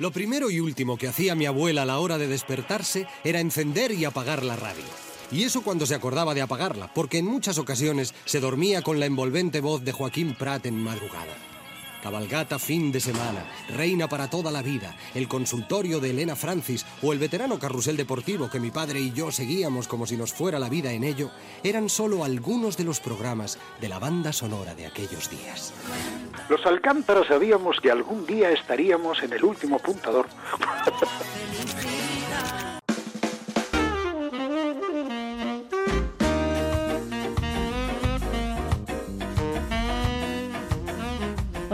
[0.00, 3.92] Lo primero y último que hacía mi abuela a la hora de despertarse era encender
[3.92, 4.82] y apagar la radio.
[5.30, 9.04] Y eso cuando se acordaba de apagarla, porque en muchas ocasiones se dormía con la
[9.04, 11.49] envolvente voz de Joaquín Prat en madrugada.
[12.02, 17.12] Cabalgata fin de semana, Reina para toda la vida, el consultorio de Elena Francis o
[17.12, 20.68] el veterano carrusel deportivo que mi padre y yo seguíamos como si nos fuera la
[20.68, 21.30] vida en ello,
[21.62, 25.72] eran solo algunos de los programas de la banda sonora de aquellos días.
[26.48, 30.26] Los Alcántara sabíamos que algún día estaríamos en el último puntador.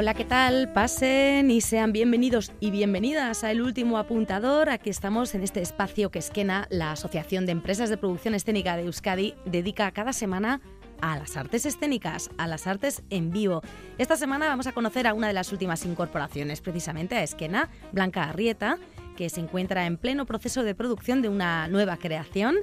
[0.06, 0.72] Hola, ¿qué tal?
[0.72, 4.70] Pasen y sean bienvenidos y bienvenidas a El Último Apuntador.
[4.70, 8.84] Aquí estamos en este espacio que Esquena, la Asociación de Empresas de Producción Escénica de
[8.84, 10.60] Euskadi, dedica cada semana
[11.00, 13.62] a las artes escénicas, a las artes en vivo.
[13.98, 18.28] Esta semana vamos a conocer a una de las últimas incorporaciones, precisamente a Esquena, Blanca
[18.28, 18.78] Arrieta,
[19.16, 22.54] que se encuentra en pleno proceso de producción de una nueva creación.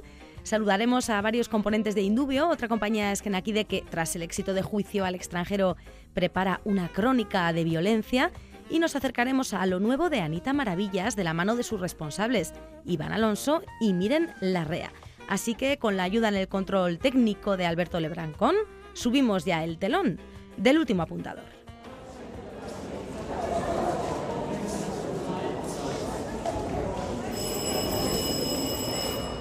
[0.44, 5.04] Saludaremos a varios componentes de Indubio, otra compañía esquenaquide que, tras el éxito de juicio
[5.04, 5.76] al extranjero,
[6.14, 8.30] prepara una crónica de violencia.
[8.70, 12.54] Y nos acercaremos a lo nuevo de Anita Maravillas de la mano de sus responsables,
[12.86, 14.90] Iván Alonso y Miren Larrea.
[15.28, 18.56] Así que, con la ayuda en el control técnico de Alberto Lebrancón,
[18.94, 20.18] subimos ya el telón
[20.56, 21.44] del último apuntador.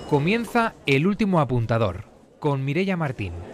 [0.09, 2.03] Comienza el último apuntador
[2.39, 3.52] con Mirella Martín.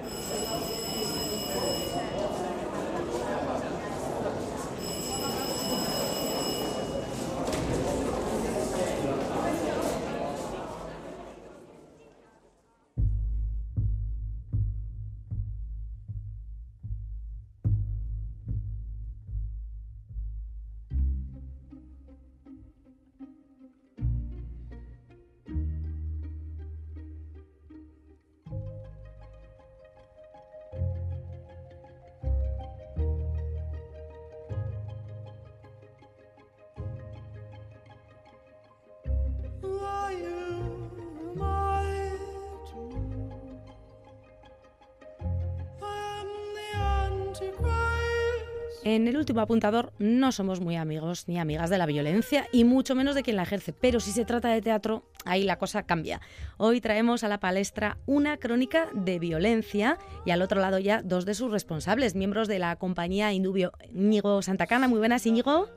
[48.92, 52.96] En el último apuntador no somos muy amigos ni amigas de la violencia y mucho
[52.96, 56.22] menos de quien la ejerce, pero si se trata de teatro, ahí la cosa cambia.
[56.58, 61.28] Hoy traemos a la palestra una crónica de violencia y al otro lado ya dos
[61.28, 63.74] de sus responsables, miembros de la compañía Indubio.
[63.94, 65.70] Íñigo Santacana, muy buenas Íñigo.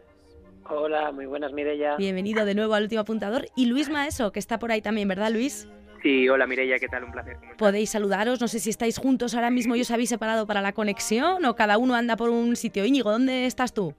[0.71, 1.97] Hola, muy buenas Mireya.
[1.97, 3.45] Bienvenido de nuevo al último apuntador.
[3.55, 5.69] Y Luis Maeso, que está por ahí también, ¿verdad Luis?
[6.03, 7.05] Sí, hola Mireya, ¿qué tal?
[7.05, 7.37] Un placer.
[7.57, 10.73] Podéis saludaros, no sé si estáis juntos ahora mismo y os habéis separado para la
[10.73, 12.85] conexión o cada uno anda por un sitio.
[12.85, 13.95] Íñigo, ¿dónde estás tú?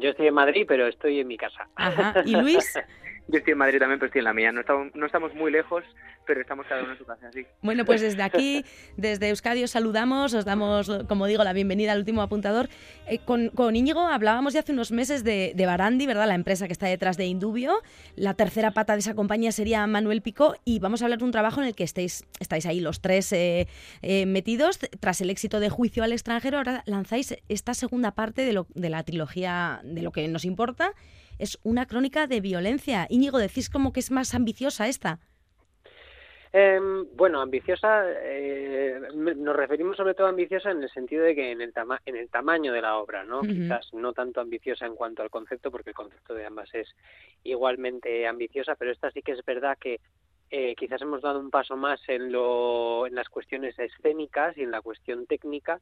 [0.00, 1.68] Yo estoy en Madrid, pero estoy en mi casa.
[1.74, 2.22] Ajá.
[2.24, 2.74] ¿Y Luis?
[3.26, 4.52] Yo estoy en Madrid también, pero estoy en la mía.
[4.52, 5.82] No estamos, no estamos muy lejos,
[6.26, 7.46] pero estamos cada uno en su casa, sí.
[7.62, 8.64] Bueno, pues desde aquí,
[8.96, 12.68] desde Euskadi, os saludamos, os damos, como digo, la bienvenida al último apuntador.
[13.06, 16.26] Eh, con, con, Íñigo hablábamos ya hace unos meses de, de, Barandi, ¿verdad?
[16.26, 17.82] La empresa que está detrás de Indubio.
[18.14, 21.32] La tercera pata de esa compañía sería Manuel Pico y vamos a hablar de un
[21.32, 23.68] trabajo en el que estáis, estáis ahí los tres eh,
[24.02, 24.78] eh, metidos.
[25.00, 28.90] Tras el éxito de Juicio al extranjero, ahora lanzáis esta segunda parte de, lo, de
[28.90, 30.92] la trilogía de lo que nos importa
[31.38, 33.06] es una crónica de violencia.
[33.08, 35.18] Íñigo, decís como que es más ambiciosa esta.
[36.56, 36.78] Eh,
[37.16, 41.60] bueno, ambiciosa, eh, nos referimos sobre todo a ambiciosa en el sentido de que en
[41.60, 43.40] el, tama en el tamaño de la obra, ¿no?
[43.40, 43.52] Uh -huh.
[43.52, 46.94] Quizás no tanto ambiciosa en cuanto al concepto, porque el concepto de ambas es
[47.42, 49.98] igualmente ambiciosa, pero esta sí que es verdad que
[50.50, 54.70] eh, quizás hemos dado un paso más en, lo, en las cuestiones escénicas y en
[54.70, 55.80] la cuestión técnica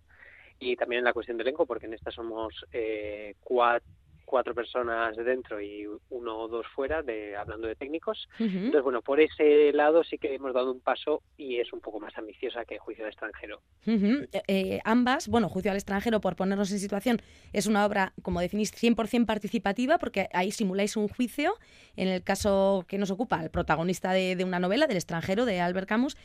[0.59, 3.87] y también en la cuestión del elenco, porque en esta somos eh, cuatro
[4.33, 8.31] cuatro personas dentro y uno o dos fuera, de, hablando de técnicos.
[8.41, 8.65] Uh -huh.
[8.65, 12.01] Entonces, bueno, por ese lado sí que hemos dado un paso y es un poco
[12.01, 13.61] más ambiciosa que Juicio al extranjero.
[13.87, 14.29] Uh -huh.
[14.49, 17.21] eh, ambas, bueno, Juicio al extranjero, por ponernos en situación,
[17.53, 21.53] es una obra, como definís, 100% participativa, porque ahí simuláis un juicio,
[21.97, 25.61] en el caso que nos ocupa, el protagonista de, de una novela, del extranjero, de
[25.61, 26.17] Albert Camus,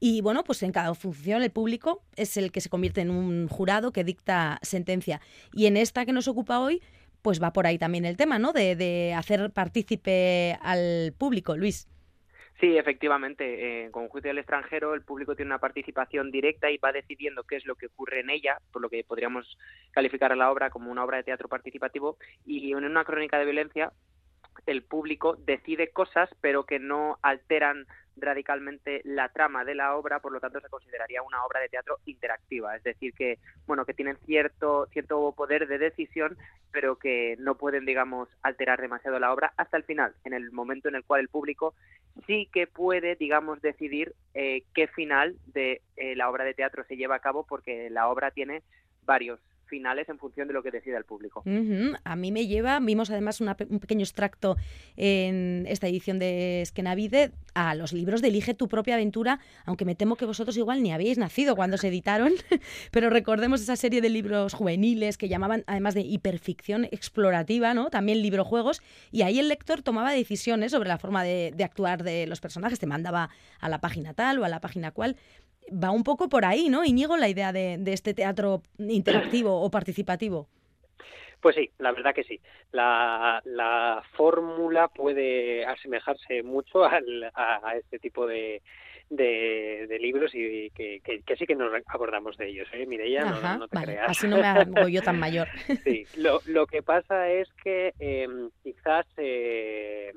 [0.00, 3.48] y bueno, pues en cada función el público es el que se convierte en un
[3.48, 5.22] jurado que dicta sentencia.
[5.54, 6.82] Y en esta que nos ocupa hoy,
[7.24, 8.52] pues va por ahí también el tema, ¿no?
[8.52, 11.88] De, de hacer partícipe al público, Luis.
[12.60, 13.86] Sí, efectivamente.
[13.86, 17.56] Eh, con Juicio del extranjero, el público tiene una participación directa y va decidiendo qué
[17.56, 19.56] es lo que ocurre en ella, por lo que podríamos
[19.92, 22.18] calificar a la obra como una obra de teatro participativo.
[22.44, 23.90] Y en una crónica de violencia,
[24.66, 27.86] el público decide cosas, pero que no alteran
[28.16, 31.98] radicalmente la trama de la obra, por lo tanto se consideraría una obra de teatro
[32.06, 36.36] interactiva, es decir que bueno que tienen cierto cierto poder de decisión,
[36.72, 40.88] pero que no pueden digamos alterar demasiado la obra hasta el final, en el momento
[40.88, 41.74] en el cual el público
[42.26, 46.96] sí que puede digamos decidir eh, qué final de eh, la obra de teatro se
[46.96, 48.62] lleva a cabo, porque la obra tiene
[49.04, 51.42] varios finales en función de lo que decida el público.
[52.04, 54.56] A mí me lleva, vimos además un pequeño extracto
[54.96, 59.94] en esta edición de Esquenavide, a los libros de Elige tu propia aventura, aunque me
[59.94, 62.32] temo que vosotros igual ni habéis nacido cuando se editaron,
[62.90, 67.90] pero recordemos esa serie de libros juveniles que llamaban además de hiperficción explorativa, ¿no?
[67.90, 68.82] También librojuegos,
[69.12, 72.78] y ahí el lector tomaba decisiones sobre la forma de, de actuar de los personajes,
[72.78, 73.30] te mandaba
[73.60, 75.16] a la página tal o a la página cual
[75.70, 80.48] va un poco por ahí, ¿no, Iñigo, la idea de, este teatro interactivo o participativo?
[81.40, 82.40] Pues sí, la verdad que sí.
[82.72, 88.62] La, la fórmula puede asemejarse mucho al, a, este tipo de,
[89.10, 92.86] de, libros y que, que, sí que nos acordamos de ellos, ¿eh?
[92.86, 94.10] Mireia, no, no, te creas.
[94.10, 95.48] Así no me hago yo tan mayor.
[95.84, 98.26] sí, lo, lo que pasa es que eh,
[98.62, 100.14] quizás eh,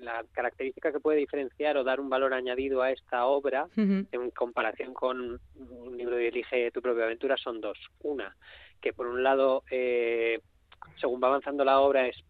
[0.00, 4.94] la característica que puede diferenciar o dar un valor añadido a esta obra en comparación
[4.94, 7.78] con un libro de Elige tu propia aventura son dos.
[8.02, 8.36] Una,
[8.80, 10.40] que por un lado, eh,
[11.00, 12.22] según va avanzando la obra, es,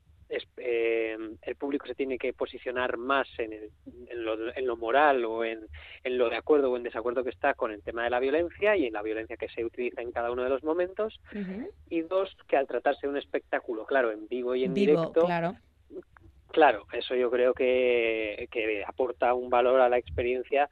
[0.57, 5.67] eh, el público se tiene que posicionar más en, en, lo, moral o en,
[6.05, 8.87] lo de acuerdo o en desacuerdo que está con el tema de la violencia y
[8.87, 11.21] en la violencia que se utiliza en cada uno de los momentos.
[11.89, 15.57] Y dos, que al tratarse de un espectáculo, claro, en vivo y en directo, claro
[16.57, 18.49] Claro, eso yo creo que,
[18.87, 20.71] aporta un valor a la experiencia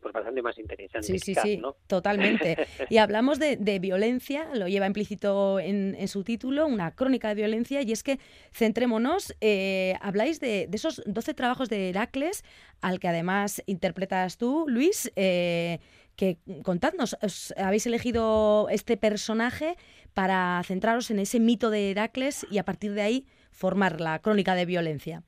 [0.00, 1.06] pues bastante más interesante.
[1.06, 2.56] Sí, sí, sí, totalmente.
[2.88, 7.92] Y hablamos de, violencia, lo lleva implícito en, su título, una crónica de violencia, y
[7.92, 8.18] es que
[8.54, 12.42] centrémonos, eh, habláis de, esos 12 trabajos de Heracles,
[12.80, 15.78] al que además interpretas tú, Luis, eh,
[16.16, 17.18] que contadnos,
[17.58, 19.76] habéis elegido este personaje
[20.14, 23.26] para centraros en ese mito de Heracles y a partir de ahí
[23.58, 25.22] formar la crónica de violencia.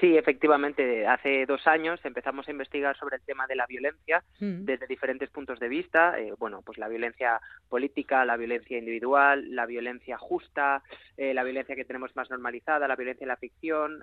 [0.00, 4.64] Sí, efectivamente, hace dos años empezamos a investigar sobre el tema de la violencia mm.
[4.64, 6.18] desde diferentes puntos de vista.
[6.18, 10.82] Eh, bueno, pues la violencia política, la violencia individual, la violencia justa,
[11.16, 14.02] eh, la violencia que tenemos más normalizada, la violencia en la ficción,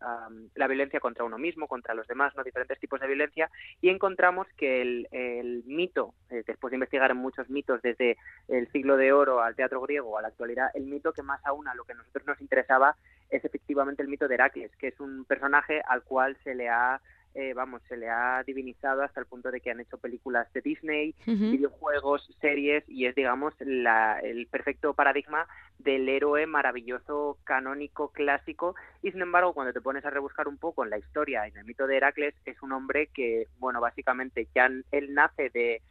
[0.55, 3.51] la violencia contra uno mismo, contra los demás, no diferentes tipos de violencia.
[3.81, 8.17] Y encontramos que el, mito, eh, después de investigar en muchos mitos desde
[8.47, 11.67] el siglo de oro al teatro griego a la actualidad, el mito que más aún
[11.67, 12.95] a lo que a nosotros nos interesaba
[13.31, 17.01] es efectivamente el mito de Heracles, que es un personaje al cual se le ha
[17.33, 20.59] eh, vamos, se le ha divinizado hasta el punto de que han hecho películas de
[20.59, 25.47] Disney, videojuegos, series y es, digamos, la, el perfecto paradigma
[25.79, 28.75] del héroe maravilloso, canónico, clásico.
[29.01, 31.63] Y sin embargo cuando te pones a rebuscar un poco en la historia, en el
[31.63, 35.81] mito de Heracles, es un hombre que, bueno, básicamente ya él nace de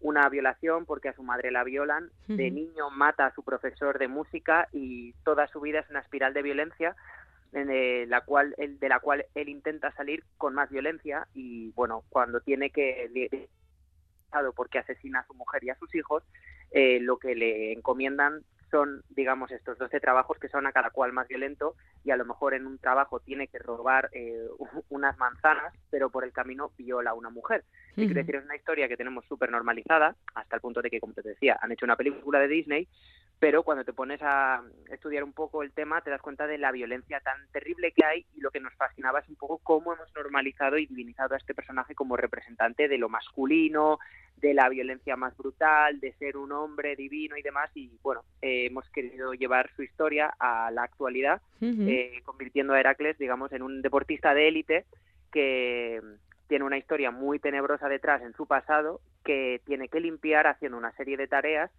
[0.00, 4.08] una violación porque a su madre la violan, de niño mata a su profesor de
[4.08, 6.94] música y toda su vida es una espiral de violencia
[7.52, 11.70] en eh, la cual él, de la cual él intenta salir con más violencia y
[11.72, 13.48] bueno cuando tiene que
[14.54, 16.22] porque asesina a su mujer y a sus hijos
[16.70, 21.12] eh, lo que le encomiendan son, digamos, estos 12 trabajos que son a cada cual
[21.12, 21.74] más violento
[22.04, 24.46] y a lo mejor en un trabajo tiene que robar eh,
[24.90, 27.64] unas manzanas, pero por el camino viola a una mujer.
[27.98, 28.14] Uh -huh.
[28.14, 31.22] decir, es una historia que tenemos súper normalizada, hasta el punto de que, como te
[31.22, 32.88] decía, han hecho una película de Disney,
[33.38, 36.72] pero cuando te pones a estudiar un poco el tema te das cuenta de la
[36.72, 40.12] violencia tan terrible que hay y lo que nos fascinaba es un poco cómo hemos
[40.14, 43.98] normalizado y divinizado a este personaje como representante de lo masculino,
[44.36, 48.66] de la violencia más brutal, de ser un hombre divino y demás y bueno, eh,
[48.66, 53.82] hemos querido llevar su historia a la actualidad, eh, convirtiendo a Heracles, digamos, en un
[53.82, 54.84] deportista de élite
[55.32, 56.00] que
[56.48, 60.92] tiene una historia muy tenebrosa detrás en su pasado que tiene que limpiar haciendo una
[60.92, 61.70] serie de tareas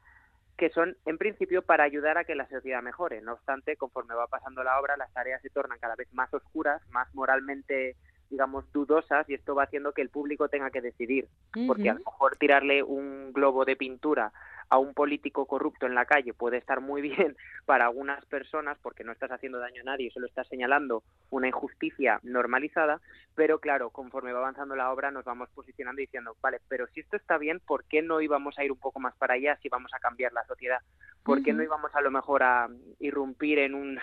[0.58, 3.22] que son en principio para ayudar a que la sociedad mejore.
[3.22, 6.82] No obstante, conforme va pasando la obra, las tareas se tornan cada vez más oscuras,
[6.90, 7.96] más moralmente
[8.30, 11.28] digamos, dudosas y esto va haciendo que el público tenga que decidir,
[11.68, 14.32] porque a lo mejor tirarle un globo de pintura
[14.70, 19.04] a un político corrupto en la calle puede estar muy bien para algunas personas porque
[19.04, 23.02] no estás haciendo daño a nadie, solo estás señalando una injusticia normalizada,
[23.36, 27.18] pero claro, conforme va avanzando la obra nos vamos posicionando diciendo, vale, pero si esto
[27.18, 29.92] está bien, ¿por qué no íbamos a ir un poco más para allá si vamos
[29.94, 30.80] a cambiar la sociedad?
[31.24, 32.70] ¿Por qué no íbamos a lo mejor a
[33.00, 34.00] irrumpir en un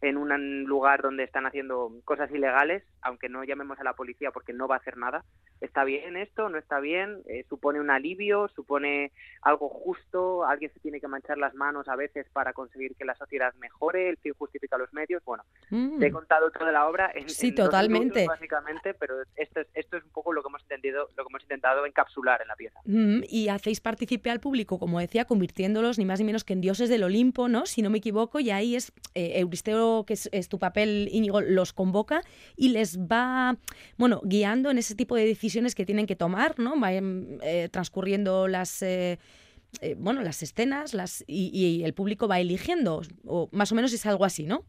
[0.00, 4.52] en un lugar donde están haciendo cosas ilegales, aunque no llamemos a la policía porque
[4.52, 5.24] no va a hacer nada.
[5.60, 6.48] ¿Está bien esto?
[6.48, 7.22] ¿No está bien?
[7.26, 8.48] Eh, ¿Supone un alivio?
[8.54, 9.10] ¿Supone
[9.42, 10.44] algo justo?
[10.44, 14.08] ¿Alguien se tiene que manchar las manos a veces para conseguir que la sociedad mejore?
[14.08, 15.24] ¿El fin justifica los medios?
[15.24, 16.12] Bueno, te he mm.
[16.12, 18.26] contado toda la obra en, sí, totalmente.
[18.26, 21.42] básicamente, pero esto es, esto es un poco lo que hemos entendido, lo que hemos
[21.42, 22.80] intentado encapsular en la pieza.
[22.84, 26.60] Mm, y hacéis partícipe al público, como decía, convirtiéndolos ni más ni menos que en
[26.60, 27.66] dioses del Olimpo, ¿no?
[27.66, 31.72] Si no me equivoco, y ahí es eh, Euristeo, que es, tu papel, Íñigo, los
[31.72, 32.22] convoca
[32.56, 33.56] y les va,
[33.96, 36.78] bueno, guiando en ese tipo de decisiones que tienen que tomar, ¿no?
[36.80, 38.82] Va eh, transcurriendo las...
[38.82, 39.18] Eh,
[39.98, 44.06] bueno, las escenas las, y, y, el público va eligiendo, o más o menos es
[44.06, 44.64] algo así, ¿no?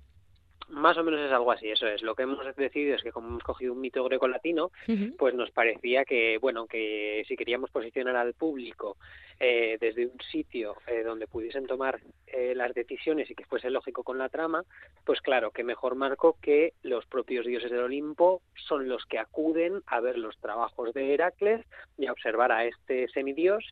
[0.69, 2.03] Más o menos es algo así, eso es.
[2.03, 4.71] Lo que hemos decidido es que como hemos cogido un mito greco-latino,
[5.17, 8.97] pues nos parecía que, bueno, que si queríamos posicionar al público
[9.39, 14.03] eh, desde un sitio eh, donde pudiesen tomar eh, las decisiones y que fuese lógico
[14.03, 14.63] con la trama,
[15.05, 19.81] pues claro, que mejor marco que los propios dioses del Olimpo son los que acuden
[19.87, 21.65] a ver los trabajos de Heracles
[21.97, 23.65] y a observar a este semidios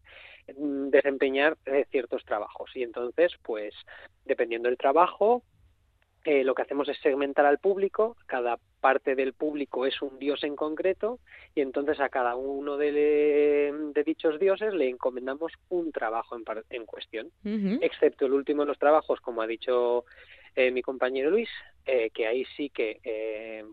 [0.57, 1.57] mm, desempeñar
[1.91, 2.71] ciertos trabajos.
[2.75, 3.75] Y entonces, pues,
[4.25, 5.43] dependiendo del trabajo,
[6.23, 10.43] eh, lo que hacemos es segmentar al público, cada parte del público es un dios
[10.43, 11.19] en concreto
[11.55, 13.73] y entonces a cada uno de,
[14.05, 16.37] dichos dioses le encomendamos un trabajo
[16.69, 17.31] en, cuestión,
[17.81, 20.05] excepto el último de los trabajos, como ha dicho
[20.55, 21.49] eh, mi compañero Luis,
[21.85, 22.99] eh, que ahí sí que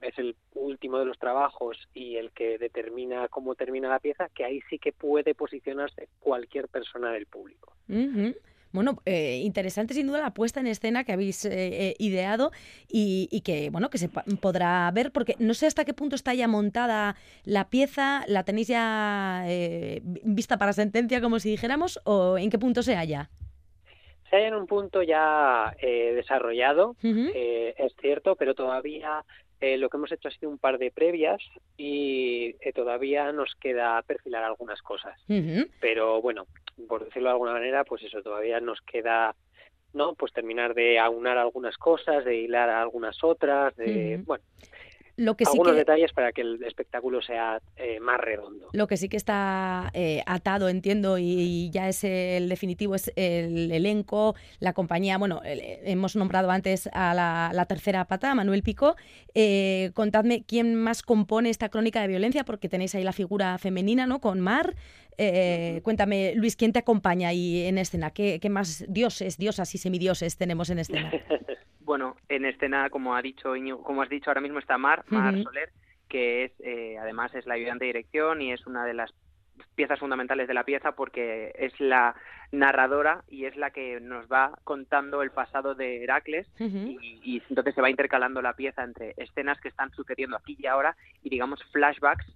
[0.01, 4.45] es el último de los trabajos y el que determina cómo termina la pieza, que
[4.45, 7.73] ahí sí que puede posicionarse cualquier persona del público.
[8.75, 12.50] Bueno, eh, interesante sin duda la puesta en escena que habéis eh, eh, ideado
[12.88, 16.49] y, que bueno que se podrá ver porque no sé hasta qué punto está ya
[16.49, 17.14] montada
[17.45, 19.47] la pieza, la tenéis ya
[20.25, 23.31] vista para sentencia como si dijéramos o en qué punto se halla.
[24.35, 29.25] Halla en un punto ya desarrollado, es cierto, pero todavía
[29.61, 31.41] lo que hemos hecho ha sido un par de previas
[31.76, 35.19] y todavía nos queda perfilar algunas cosas.
[35.81, 36.47] Pero bueno,
[36.88, 39.35] por decirlo de alguna manera, pues eso, todavía nos queda,
[39.93, 40.14] ¿no?
[40.14, 44.45] Pues terminar de aunar algunas cosas, de hilar algunas otras, de, bueno,
[45.16, 48.68] lo que algunos detalles para que el espectáculo sea eh, más redondo.
[48.73, 53.71] Lo que sí que está eh, atado, entiendo, y, ya es el definitivo, es el
[53.71, 55.16] elenco, la compañía.
[55.18, 58.97] Bueno, hemos nombrado antes a la, tercera pata, Manuel Pico.
[59.35, 64.06] Eh, contadme quién más compone esta crónica de violencia, porque tenéis ahí la figura femenina,
[64.06, 64.21] ¿no?
[64.21, 64.75] Con Mar.
[65.83, 68.11] cuéntame, Luis, ¿quién te acompaña ahí en escena?
[68.11, 71.12] ¿Qué, qué más dioses, diosas y semidioses tenemos en escena?
[71.85, 75.71] Bueno, en escena, como ha dicho como has dicho ahora mismo está Mar, Mar Soler,
[76.09, 79.12] que es eh, además es la ayudante de dirección y es una de las
[79.75, 82.14] piezas fundamentales de la pieza porque es la
[82.53, 87.81] narradora y es la que nos va contando el pasado de Heracles y, entonces se
[87.81, 92.26] va intercalando la pieza entre escenas que están sucediendo aquí y ahora y digamos flashbacks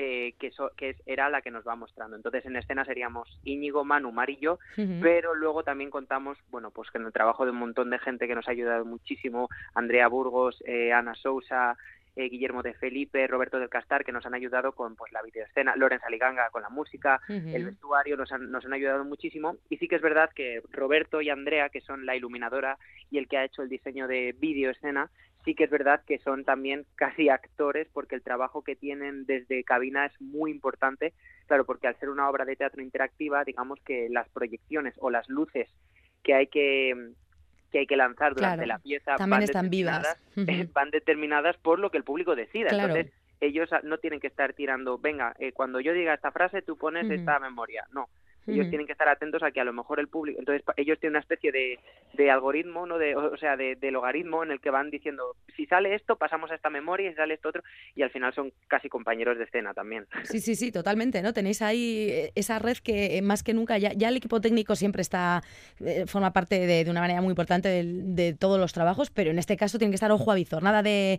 [0.00, 2.14] eh, que, que era la que nos va mostrando.
[2.14, 4.60] Entonces en escena seríamos Íñigo, Manu, Mar y yo,
[5.02, 8.36] pero luego también contamos, bueno, pues con el trabajo de un montón de gente que
[8.36, 11.76] nos ha ayudado muchísimo, Andrea Burgos, eh, Ana Sousa,
[12.14, 15.74] eh, Guillermo de Felipe, Roberto del Castar, que nos han ayudado con pues la videoescena,
[15.74, 19.56] Lorenz Aliganga con la música, el vestuario, nos han, nos han ayudado muchísimo.
[19.68, 22.78] Y sí que es verdad que Roberto y Andrea, que son la iluminadora
[23.10, 25.10] y el que ha hecho el diseño de videoescena,
[25.48, 29.64] sí que es verdad que son también casi actores porque el trabajo que tienen desde
[29.64, 31.14] cabina es muy importante,
[31.46, 35.26] claro, porque al ser una obra de teatro interactiva, digamos que las proyecciones o las
[35.30, 35.70] luces
[36.22, 37.12] que hay que
[37.70, 40.18] que hay que lanzar durante la pieza también van están vivas.
[40.72, 42.70] van determinadas por lo que el público decida.
[42.70, 46.78] Entonces, ellos no tienen que estar tirando, venga, eh, cuando yo diga esta frase, tú
[46.78, 47.86] pones esta memoria.
[47.92, 48.08] No,
[48.48, 51.12] ellos tienen que estar atentos a que a lo mejor el público, entonces ellos tienen
[51.12, 51.78] una especie de,
[52.14, 55.94] de algoritmo, no de, o sea, de, logaritmo en el que van diciendo, si sale
[55.94, 57.62] esto, pasamos a esta memoria, y si sale esto otro,
[57.94, 60.06] y al final son casi compañeros de escena también.
[60.28, 61.32] Sí, sí, sí, totalmente, ¿no?
[61.32, 64.76] Tenéis ahí eh, esa red que eh, más que nunca, ya, ya el equipo técnico
[64.76, 65.42] siempre está,
[65.80, 69.38] eh, forma parte de, de, una manera muy importante de, todos los trabajos, pero en
[69.38, 71.18] este caso tiene que estar ojo a visor, nada de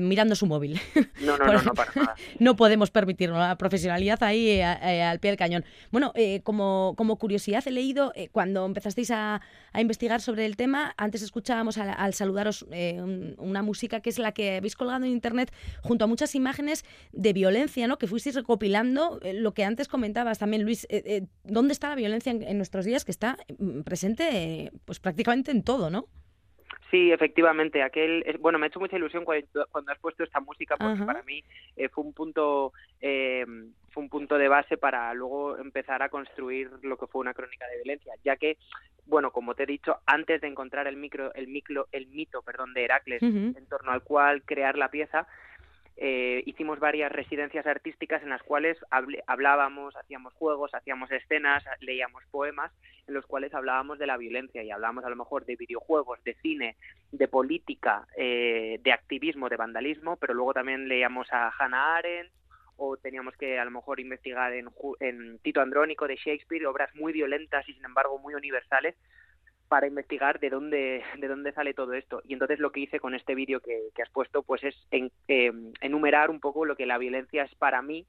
[0.00, 0.80] mirando su móvil.
[1.22, 2.14] No, no, no, no, para nada.
[2.38, 5.64] no podemos permitirnos la profesionalidad ahí al pie del cañón.
[5.90, 9.40] Bueno, eh, como, como, curiosidad, he leído eh, cuando empezasteis a,
[9.74, 13.00] investigar sobre el tema, antes escuchábamos al, saludaros eh,
[13.38, 17.32] una música que es la que habéis colgado en Internet junto a muchas imágenes de
[17.32, 17.98] violencia, ¿no?
[17.98, 20.86] que fuisteis recopilando, eh, lo que antes comentabas también, Luis,
[21.44, 23.04] ¿dónde está la violencia en, nuestros días?
[23.04, 26.06] Que está mm, presente pues prácticamente en todo, ¿no?
[26.90, 27.82] Sí, efectivamente.
[27.82, 31.22] Aquel, bueno, me ha hecho mucha ilusión cuando, cuando has puesto esta música porque para
[31.22, 31.44] mí
[31.92, 33.44] fue un punto eh,
[33.90, 37.66] fue un punto de base para luego empezar a construir lo que fue una crónica
[37.68, 38.56] de violencia, ya que
[39.06, 42.72] bueno, como te he dicho, antes de encontrar el micro, el micro, el mito, perdón,
[42.74, 45.26] de Heracles, en torno al cual crear la pieza,
[45.96, 48.78] eh, hicimos varias residencias artísticas en las cuales
[49.26, 52.72] hablábamos, hacíamos juegos, hacíamos escenas, leíamos poemas
[53.06, 56.34] en los cuales hablábamos de la violencia y hablábamos a lo mejor de videojuegos, de
[56.34, 56.76] cine,
[57.12, 62.32] de política, eh, de activismo, de vandalismo, pero luego también leíamos a Hannah Arendt
[62.82, 64.68] o teníamos que a lo mejor investigar en,
[65.00, 68.96] en Tito Andrónico de Shakespeare, obras muy violentas y sin embargo muy universales,
[69.68, 72.22] para investigar de dónde, de dónde sale todo esto.
[72.26, 75.72] Y entonces lo que hice con este vídeo que, has puesto, pues es en, em,
[75.82, 78.06] enumerar un poco lo que la violencia es para mí,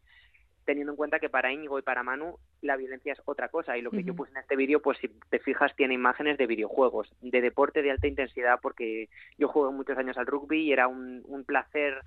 [0.64, 3.78] teniendo en cuenta que para Íñigo y para Manu la violencia es otra cosa.
[3.78, 6.48] Y lo que yo puse en este vídeo, pues si te fijas, tiene imágenes de
[6.48, 10.88] videojuegos, de deporte de alta intensidad, porque yo jugué muchos años al rugby y era
[10.88, 12.02] un, un placer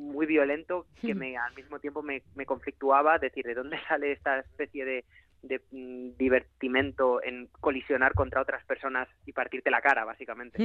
[0.00, 4.40] muy violento que me al mismo tiempo me, me conflictuaba decir de dónde sale esta
[4.40, 5.04] especie de,
[5.42, 10.58] de mm, divertimento en colisionar contra otras personas y partirte la cara, básicamente.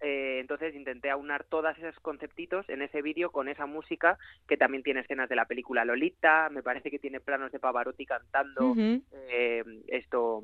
[0.00, 4.82] Eh, entonces intenté aunar todos esos conceptitos en ese vídeo con esa música que también
[4.82, 9.64] tiene escenas de la película Lolita, me parece que tiene planos de Pavarotti cantando eh,
[9.88, 10.42] esto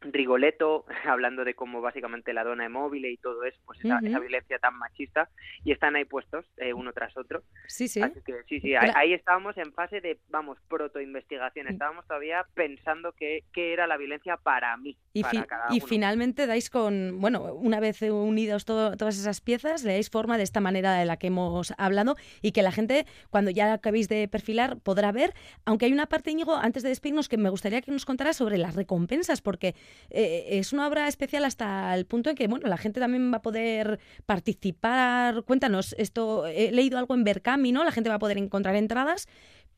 [0.00, 4.58] Rigoletto, hablando de cómo básicamente la dona es móvil y todo eso, pues esa, violencia
[4.58, 5.28] tan machista,
[5.64, 7.42] y están ahí puestos eh, uno tras otro.
[7.66, 8.00] Sí, sí.
[8.00, 11.72] Así que sí, sí, ahí, estábamos en fase de, vamos, proto-investigación, mm.
[11.72, 16.46] estábamos todavía pensando qué, qué era la violencia para mí, y, para cada y finalmente
[16.46, 20.94] dais con, bueno, una vez unidos todas esas piezas, le dais forma de esta manera
[20.94, 25.12] de la que hemos hablado y que la gente, cuando ya acabéis de perfilar, podrá
[25.12, 28.36] ver, aunque hay una parte, Íñigo, antes de despedirnos, que me gustaría que nos contaras
[28.36, 29.74] sobre las recompensas, porque
[30.10, 33.38] eh, es una obra especial hasta el punto en que bueno, la gente también va
[33.38, 35.42] a poder participar.
[35.44, 37.84] Cuéntanos, esto he leído algo en Berkami, ¿no?
[37.84, 39.28] La gente va a poder encontrar entradas,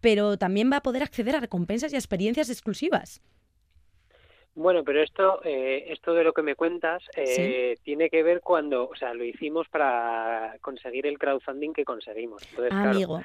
[0.00, 3.22] pero también va a poder acceder a recompensas y a experiencias exclusivas.
[4.54, 8.86] Bueno, pero esto, eh, esto de lo que me cuentas eh, tiene que ver cuando,
[8.86, 12.42] o sea, lo hicimos para conseguir el crowdfunding que conseguimos.
[12.50, 13.22] Entonces, Amigo.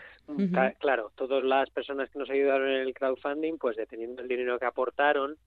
[0.51, 4.58] Claro, claro, todas las personas que nos ayudaron en el crowdfunding, pues dependiendo del dinero
[4.58, 5.38] que aportaron,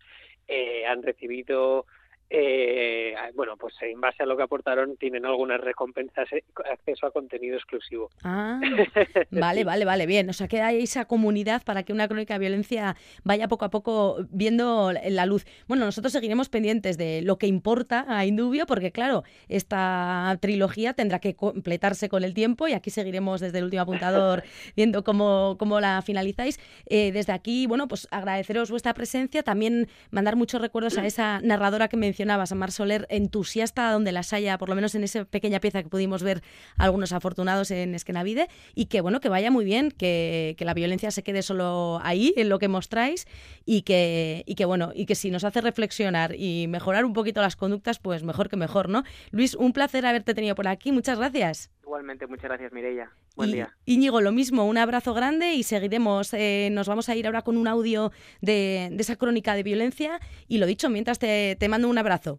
[0.51, 1.87] eh, han recibido
[2.33, 7.11] eh, bueno, pues en base a lo que aportaron tienen algunas recompensas, eh, acceso a
[7.11, 8.09] contenido exclusivo.
[8.23, 8.61] Ah,
[9.33, 10.31] vale, vale, vale, bien.
[10.31, 13.71] O sea, que hay esa comunidad para que una crónica de violencia vaya poco a
[13.71, 15.45] poco viendo la luz.
[15.67, 21.19] Bueno, nosotros seguiremos pendientes de lo que importa a Indubio, porque claro, esta trilogía tendrá
[21.19, 24.45] que completarse con el tiempo y aquí seguiremos desde el último apuntador
[24.77, 26.61] viendo cómo, cómo la finalizáis.
[26.87, 31.89] Eh, desde aquí, bueno, pues agradeceros vuestra presencia, también mandar muchos recuerdos a esa narradora
[31.89, 35.25] que mencioné mencionabas, a Mar Soler, entusiasta donde las haya, por lo menos en esa
[35.25, 36.43] pequeña pieza que pudimos ver
[36.77, 41.23] algunos afortunados en Esquenavide, y que bueno, que vaya muy bien, que, la violencia se
[41.23, 43.27] quede solo ahí, en lo que mostráis,
[43.65, 47.41] y que, y que bueno, y que si nos hace reflexionar y mejorar un poquito
[47.41, 49.03] las conductas, pues mejor que mejor, ¿no?
[49.31, 51.71] Luis, un placer haberte tenido por aquí, muchas gracias.
[51.83, 53.11] Igualmente, muchas gracias, Mireia.
[53.41, 53.71] Buen día.
[53.87, 56.35] Íñigo, lo mismo, un abrazo grande y seguiremos.
[56.35, 60.21] Eh, nos vamos a ir ahora con un audio de, esa crónica de violencia.
[60.47, 62.39] Y lo dicho, mientras te, mando un abrazo.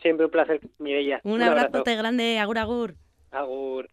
[0.00, 1.20] Siempre un placer, Mireia.
[1.24, 2.94] Un, un abrazo grande, agur, agur.
[3.30, 3.88] Agur.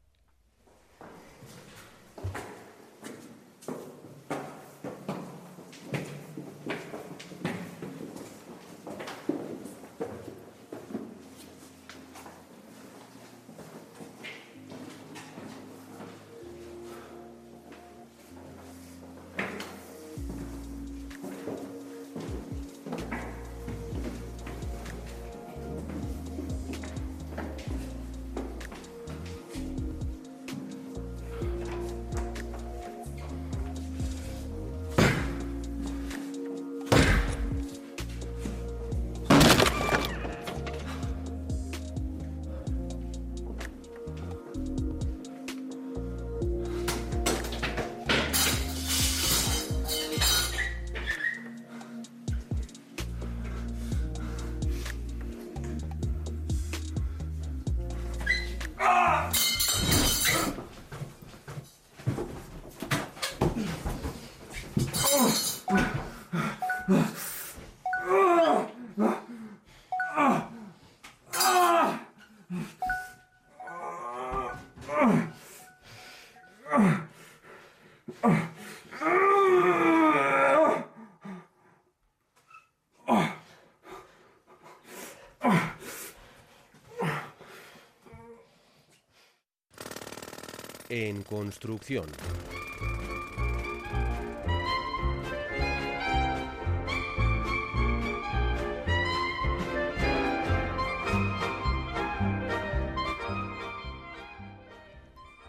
[90.89, 92.05] en construcción.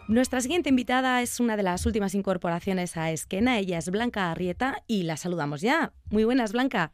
[0.07, 3.57] Nuestra siguiente invitada es una de las últimas incorporaciones a Esquena.
[3.57, 5.93] Ella es Blanca Arrieta y la saludamos ya.
[6.09, 6.91] Muy buenas, Blanca.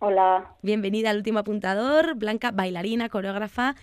[0.00, 0.56] Hola.
[0.62, 2.16] Bienvenida al último apuntador.
[2.16, 3.76] Blanca, bailarina, coreógrafa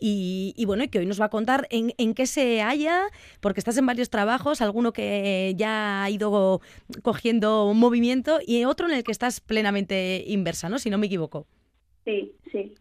[0.00, 3.02] y, bueno, y que hoy nos va a contar en, en, qué se halla,
[3.40, 6.62] porque estás en varios trabajos, alguno que ya ha ido
[7.02, 10.78] cogiendo movimiento y otro en el que estás plenamente inversa, ¿no?
[10.78, 11.46] Si no me equivoco.
[12.04, 12.74] Sí, sí.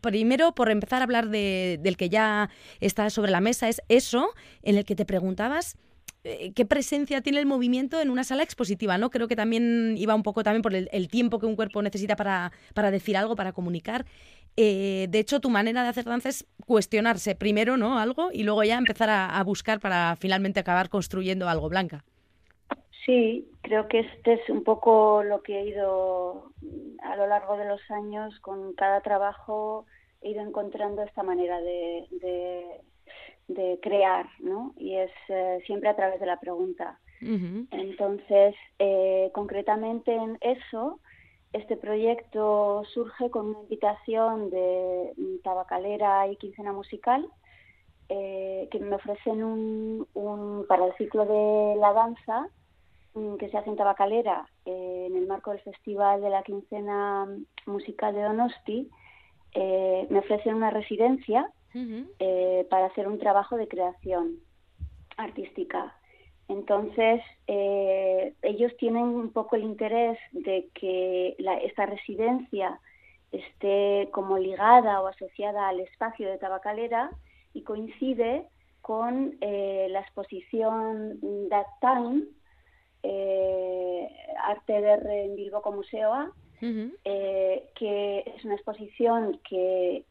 [0.00, 4.30] Primero, por empezar a hablar de, del que ya está sobre la mesa, es eso
[4.62, 5.76] en el que te preguntabas
[6.26, 9.10] eh, qué presencia tiene el movimiento en una sala expositiva, ¿no?
[9.10, 12.50] Creo que también iba un poco también por el, tiempo que un cuerpo necesita para,
[12.72, 14.06] para decir algo, para comunicar.
[14.56, 17.98] Eh, de hecho, tu manera de hacer danza es cuestionarse primero, ¿no?
[17.98, 22.04] Algo y luego ya empezar a, a buscar para finalmente acabar construyendo algo blanca.
[23.04, 26.52] Sí, creo que este es un poco lo que he ido
[27.02, 29.84] a lo largo de los años con cada trabajo
[30.24, 32.06] he ido encontrando esta manera de,
[33.48, 34.72] de, crear, ¿no?
[34.76, 36.98] Y es eh, siempre a través de la pregunta.
[37.20, 41.00] Entonces, eh, concretamente en eso,
[41.54, 45.12] este proyecto surge con una invitación de
[45.42, 47.26] Tabacalera y Quincena Musical,
[48.08, 52.50] eh, que me ofrecen un, un, para el ciclo de la danza
[53.14, 57.28] Mm, que se hace en Tabacalera eh, en el marco del Festival de la Quincena
[57.64, 58.90] Musical de Donosti,
[59.52, 61.50] eh, me ofrecen una residencia
[62.70, 64.36] para hacer un trabajo de creación
[65.16, 65.96] artística.
[66.48, 72.80] Entonces, ellos tienen un poco el interés de que esta residencia
[73.32, 77.10] esté como ligada o asociada al espacio de Tabacalera
[77.54, 78.46] y coincide
[78.82, 82.24] con la exposición That Time,
[83.04, 84.08] eh,
[84.42, 90.06] Arte de en Bilbo como Museoa, eh, que es una exposición que,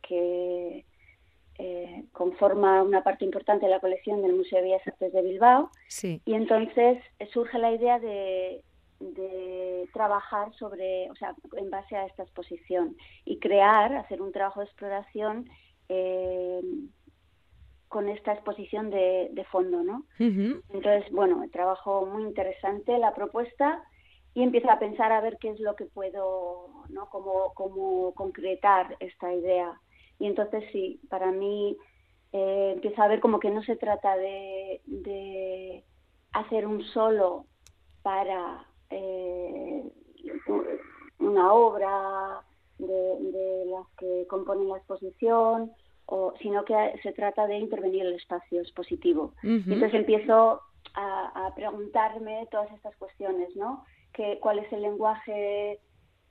[1.60, 5.70] eh, conforma una parte importante de la colección del Museo de Bellas Artes de Bilbao.
[6.26, 7.00] Y entonces
[7.32, 8.64] surge la idea de,
[9.94, 14.66] trabajar sobre, o sea, en base a esta exposición y crear, hacer un trabajo de
[14.66, 15.50] exploración
[17.94, 20.06] con esta exposición de, fondo, ¿no?
[20.18, 23.84] Entonces, bueno, trabajo muy interesante la propuesta
[24.34, 27.08] y empiezo a pensar a ver qué es lo que puedo, ¿no?
[27.10, 29.80] Cómo, cómo concretar esta idea.
[30.20, 31.78] Y entonces sí, para mí
[32.32, 35.84] eh, empiezo a ver como que no se trata de,
[36.32, 37.46] hacer un solo
[38.02, 39.84] para eh,
[41.20, 42.42] una obra
[42.80, 45.72] de, de las que componen la exposición
[46.06, 49.34] o, sino que se trata de intervenir en el espacio expositivo.
[49.44, 50.62] Entonces empiezo
[50.96, 53.86] a, preguntarme todas estas cuestiones, ¿no?
[54.12, 55.80] Que, ¿Cuál es el lenguaje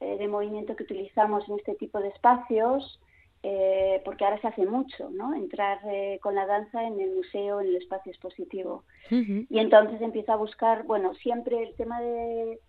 [0.00, 3.00] eh, de movimiento que utilizamos en este tipo de espacios?
[3.44, 5.34] Eh, porque ahora se hace mucho, ¿no?
[5.34, 8.84] Entrar eh, con la danza en el museo, en el espacio expositivo.
[9.10, 12.60] Y entonces empiezo a buscar, bueno, siempre el tema de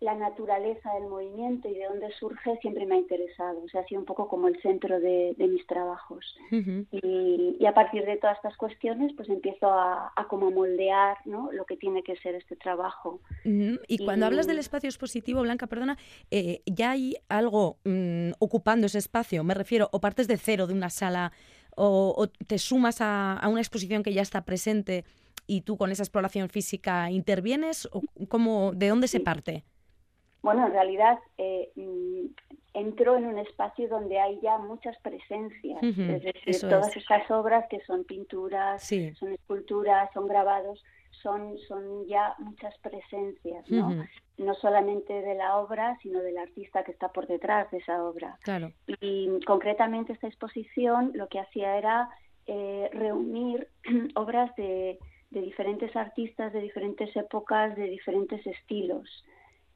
[0.00, 3.62] la naturaleza del movimiento y de dónde surge siempre me ha interesado.
[3.64, 6.36] O sea, ha sido un poco como el centro de, mis trabajos.
[6.50, 11.50] y, a partir de todas estas cuestiones, pues empiezo a, como moldear ¿no?
[11.50, 13.20] lo que tiene que ser este trabajo.
[13.44, 15.96] Y cuando hablas del espacio expositivo, Blanca, perdona,
[16.30, 19.44] eh, ¿ya hay algo mm, ocupando ese espacio?
[19.44, 21.32] Me refiero, o partes de cero de una sala,
[21.74, 25.04] o, te sumas a, a una exposición que ya está presente
[25.46, 29.64] y tú con esa exploración física intervienes, o cómo, ¿de dónde se parte?
[30.46, 32.26] Bueno, en realidad eh, mm,
[32.72, 37.80] entró en un espacio donde hay ya muchas presencias, es decir, todas estas obras que
[37.80, 38.80] son pinturas,
[39.18, 44.04] son esculturas, son grabados, son, son ya muchas presencias, ¿no?
[44.38, 48.38] No solamente de la obra, sino del artista que está por detrás de esa obra.
[48.44, 48.70] Claro.
[49.00, 52.08] Y concretamente esta exposición lo que hacía era
[52.46, 53.66] eh, reunir
[54.14, 59.24] obras de, de diferentes artistas, de diferentes épocas, de diferentes estilos.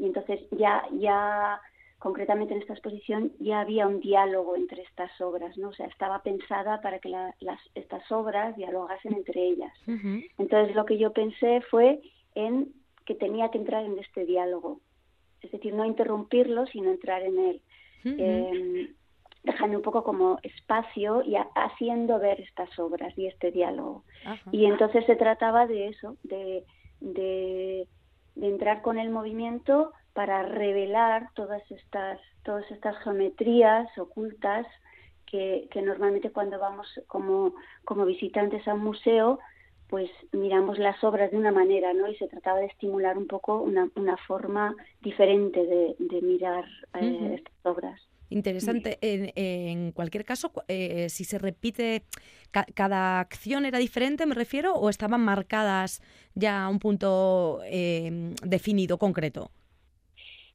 [0.01, 1.61] Y entonces ya, ya
[2.01, 5.69] concretamente en esta exposición ya había un diálogo entre estas obras, ¿no?
[5.69, 9.73] O sea, estaba pensada para que las, estas obras dialogasen entre ellas.
[10.39, 12.01] Entonces lo que yo pensé fue
[12.35, 12.73] en
[13.05, 14.81] que tenía que entrar en este diálogo,
[15.43, 17.63] es decir, no interrumpirlo, sino entrar en él,
[18.05, 18.95] em,
[19.43, 24.05] dejando un poco como espacio y haciendo ver estas obras y este diálogo.
[24.53, 26.65] Y entonces se trataba de eso, de,
[27.01, 27.87] de
[28.41, 34.67] de entrar con el movimiento para revelar todas estas, todas estas geometrías ocultas
[35.27, 39.39] que, normalmente cuando vamos como, como visitantes a un museo,
[39.89, 42.09] pues miramos las obras de una manera, ¿no?
[42.09, 46.65] Y se trataba de estimular un poco una, una forma diferente de, mirar
[47.01, 48.01] eh, estas obras.
[48.31, 48.99] Interesante.
[49.03, 52.05] En, en, cualquier caso, eh, si se repite
[52.51, 56.03] ¿Cada acción era diferente, me refiero, o estaban marcadas
[56.35, 59.51] ya a un punto eh, definido, concreto?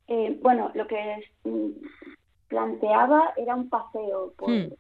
[0.08, 1.70] Eh, bueno, lo que mm,
[2.48, 4.74] planteaba era un paseo por hmm.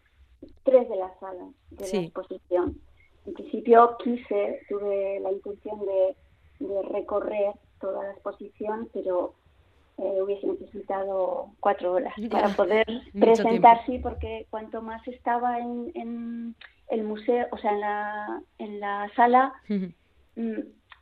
[0.63, 2.80] tres de las salas de la exposición.
[3.25, 6.15] En principio quise, tuve la intención de,
[6.91, 9.34] recorrer toda la exposición, pero
[9.97, 12.86] eh, hubiese necesitado cuatro horas para poder
[13.19, 16.56] presentar, sí, porque cuanto más estaba en,
[16.89, 19.54] el museo, o sea, en la, en la sala,
[20.36, 20.60] mm,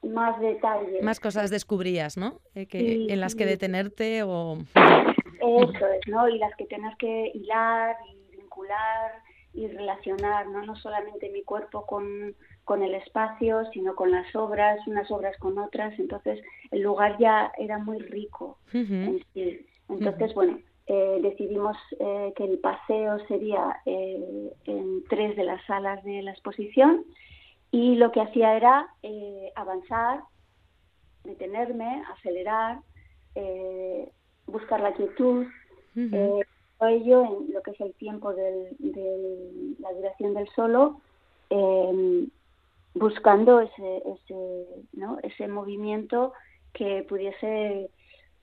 [0.08, 1.02] más detalles.
[1.04, 2.40] Más cosas descubrías, ¿no?
[2.56, 4.58] Eh, que, en las que detenerte o...
[4.76, 6.30] Eso es, ¿no?
[6.30, 9.12] Y las que tienes que hilar y vincular
[9.54, 10.66] y relacionar, ¿no?
[10.66, 15.58] No solamente mi cuerpo con, con el espacio, sino con las obras, unas obras con
[15.58, 15.98] otras.
[16.00, 16.42] Entonces,
[16.72, 23.78] el lugar ya era muy rico Entonces, bueno, eh, decidimos eh, que el paseo sería
[23.86, 27.06] eh, en tres de las salas de la exposición
[27.72, 28.88] y lo que hacía era
[29.56, 30.24] avanzar,
[31.24, 32.80] detenerme, acelerar,
[34.46, 35.48] buscar la quietud,
[35.96, 38.76] ello en lo que es el tiempo de
[39.80, 41.02] la duración del solo,
[41.50, 42.30] em,
[42.94, 45.18] buscando ese, ese, ¿no?
[45.24, 46.34] ese movimiento
[46.74, 47.90] que pudiese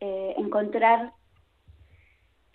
[0.00, 1.12] encontrar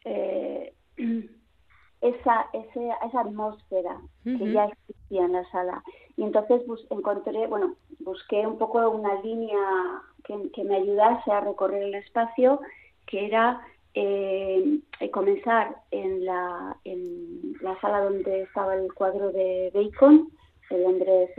[0.06, 0.74] eh,
[2.02, 5.84] esa, esa atmósfera que ya existía en la sala.
[6.18, 11.84] Y entonces encontré, bueno, busqué un poco una línea que, que me ayudase a recorrer
[11.84, 12.62] el espacio,
[13.08, 13.62] que era
[13.96, 20.30] eh, comenzar en la, en la sala donde estaba el cuadro de Bacon,
[20.70, 21.34] el hombre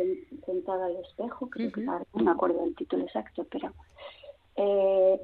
[0.46, 3.72] sentado al espejo, creo que no me acuerdo del título exacto, pero
[4.57, 5.20] eh,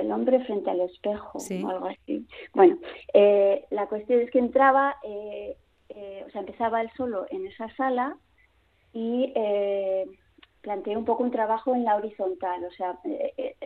[0.00, 2.26] el hombre frente al espejo o algo así.
[2.54, 2.78] Bueno,
[3.12, 5.56] eh, la cuestión es que entraba, eh,
[5.88, 8.16] eh, o sea, empezaba él solo en esa sala
[8.92, 9.32] y
[10.60, 12.98] planteé un poco un trabajo en la horizontal, o sea,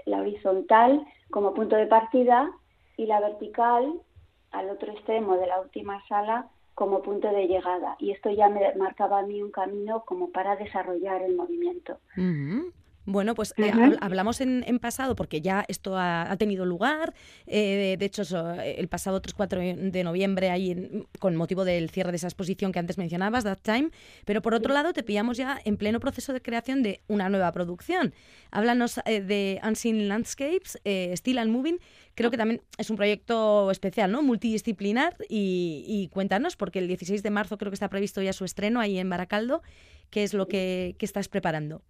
[0.05, 2.51] la horizontal como punto de partida
[2.97, 4.01] y la vertical
[4.51, 7.97] al otro extremo de la última sala como punto de llegada.
[7.99, 11.99] Y esto ya me marcaba a mí un camino como para desarrollar el movimiento.
[13.05, 17.15] Bueno, pues eh, hablamos en, pasado porque ya esto ha, tenido lugar.
[17.47, 18.23] Eh, de hecho,
[18.61, 22.99] el pasado 3-4 de noviembre, ahí con motivo del cierre de esa exposición que antes
[22.99, 23.91] mencionabas, That Time.
[24.25, 27.51] Pero por otro lado, te pillamos ya en pleno proceso de creación de una nueva
[27.51, 28.15] producción.
[28.53, 31.79] Háblanos eh, de Unseen Landscapes, Still and Moving.
[32.15, 34.23] Creo que también es un proyecto especial, ¿no?
[34.23, 35.17] Multidisciplinar.
[35.29, 38.79] Y, y, cuéntanos, porque el 16 de marzo creo que está previsto ya su estreno
[38.79, 39.63] ahí en Baracaldo.
[40.11, 41.83] ¿Qué es lo que estás preparando?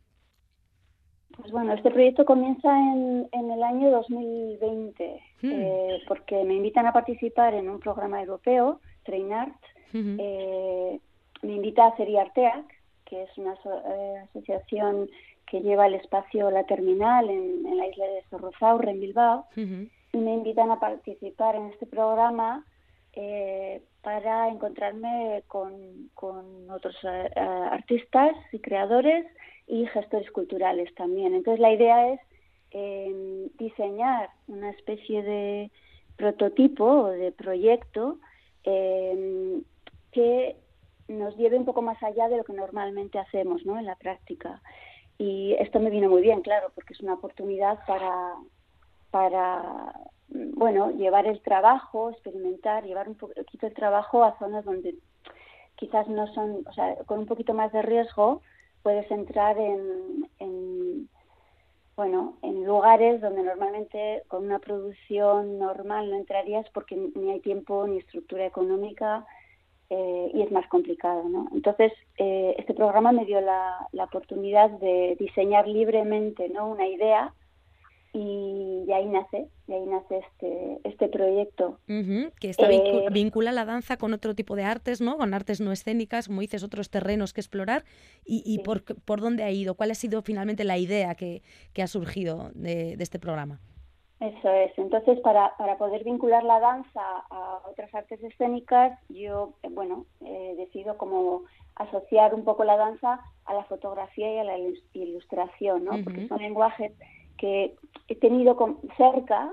[1.36, 5.50] Pues bueno, este proyecto comienza en, el año 2020 hmm.
[5.50, 9.56] eh, porque me invitan a participar en un programa europeo, Train Art.
[9.94, 10.98] Eh,
[11.42, 12.64] me invita a Arteac,
[13.04, 15.08] que es una eh, asociación
[15.46, 19.46] que lleva el espacio La Terminal en, la isla de Zorrozaurre, en Bilbao.
[19.56, 22.64] Y me invitan a participar en este programa
[24.02, 29.26] para encontrarme con, con otros artistas y creadores
[29.66, 31.34] y gestores culturales también.
[31.34, 32.20] Entonces la idea es
[32.70, 35.70] em, diseñar una especie de
[36.16, 38.18] prototipo o de proyecto
[38.64, 39.62] em,
[40.12, 40.56] que
[41.08, 43.78] nos lleve un poco más allá de lo que normalmente hacemos ¿no?
[43.78, 44.60] en la práctica.
[45.18, 48.34] Y esto me vino muy bien, claro, porque es una oportunidad para,
[49.10, 49.94] para
[50.28, 54.96] bueno, llevar el trabajo, experimentar, llevar un poquito el trabajo a zonas donde
[55.76, 58.42] quizás no son, o sea, con un poquito más de riesgo,
[58.82, 61.08] puedes entrar en,
[61.96, 67.86] bueno, en lugares donde normalmente con una producción normal no entrarías porque ni hay tiempo
[67.86, 69.24] ni estructura económica
[69.90, 71.48] eh, y es más complicado, ¿no?
[71.52, 76.70] Entonces, eh, este programa me dio la, la, oportunidad de diseñar libremente, ¿no?
[76.70, 77.34] Una idea
[78.14, 81.78] y, ahí nace, y ahí nace este, este proyecto.
[81.86, 85.16] que está eh, vincula la danza con otro tipo de artes, ¿no?
[85.16, 87.84] Con artes no escénicas, como dices, otros terrenos que explorar.
[88.24, 89.74] ¿Y, y por, por dónde ha ido?
[89.76, 93.60] ¿Cuál ha sido finalmente la idea que, que ha surgido de, de, este programa?
[94.20, 94.76] Eso es.
[94.78, 100.54] Entonces, para, para poder vincular la danza a otras artes escénicas, yo, eh, bueno, eh,
[100.58, 101.44] decido como
[101.76, 104.58] asociar un poco la danza a la fotografía y a la
[104.92, 105.92] ilustración, ¿no?
[106.04, 106.92] Porque son lenguajes
[107.42, 107.74] que
[108.06, 108.56] he tenido
[108.96, 109.52] cerca,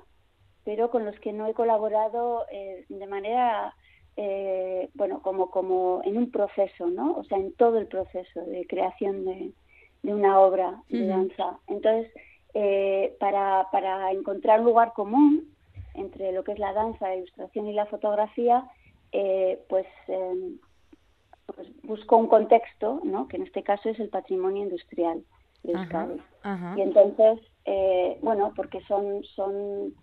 [0.63, 3.73] pero con los que no he colaborado eh, de manera,
[4.15, 7.15] eh, bueno, como, como en un proceso, ¿no?
[7.17, 9.51] O sea, en todo el proceso de creación de,
[10.03, 11.57] una obra de danza.
[11.65, 12.11] Entonces,
[12.53, 15.51] eh, para, para encontrar un lugar común
[15.95, 18.69] entre lo que es la danza, la ilustración y la fotografía,
[19.67, 19.87] pues
[21.55, 23.27] pues, buscó un contexto, ¿no?
[23.27, 25.23] que en este caso es el patrimonio industrial
[25.63, 26.21] de Euskadi.
[26.77, 29.93] Y entonces, eh, bueno, porque son, son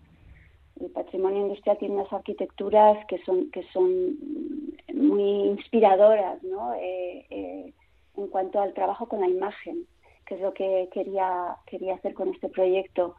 [0.79, 4.15] el patrimonio industrial tiene unas arquitecturas que son que son
[4.93, 6.73] muy inspiradoras ¿no?
[6.75, 7.73] Eh, eh,
[8.15, 9.85] en cuanto al trabajo con la imagen
[10.25, 13.15] que es lo que quería quería hacer con este proyecto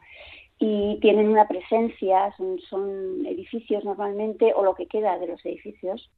[0.57, 6.09] y tienen una presencia son, son edificios normalmente o lo que queda de los edificios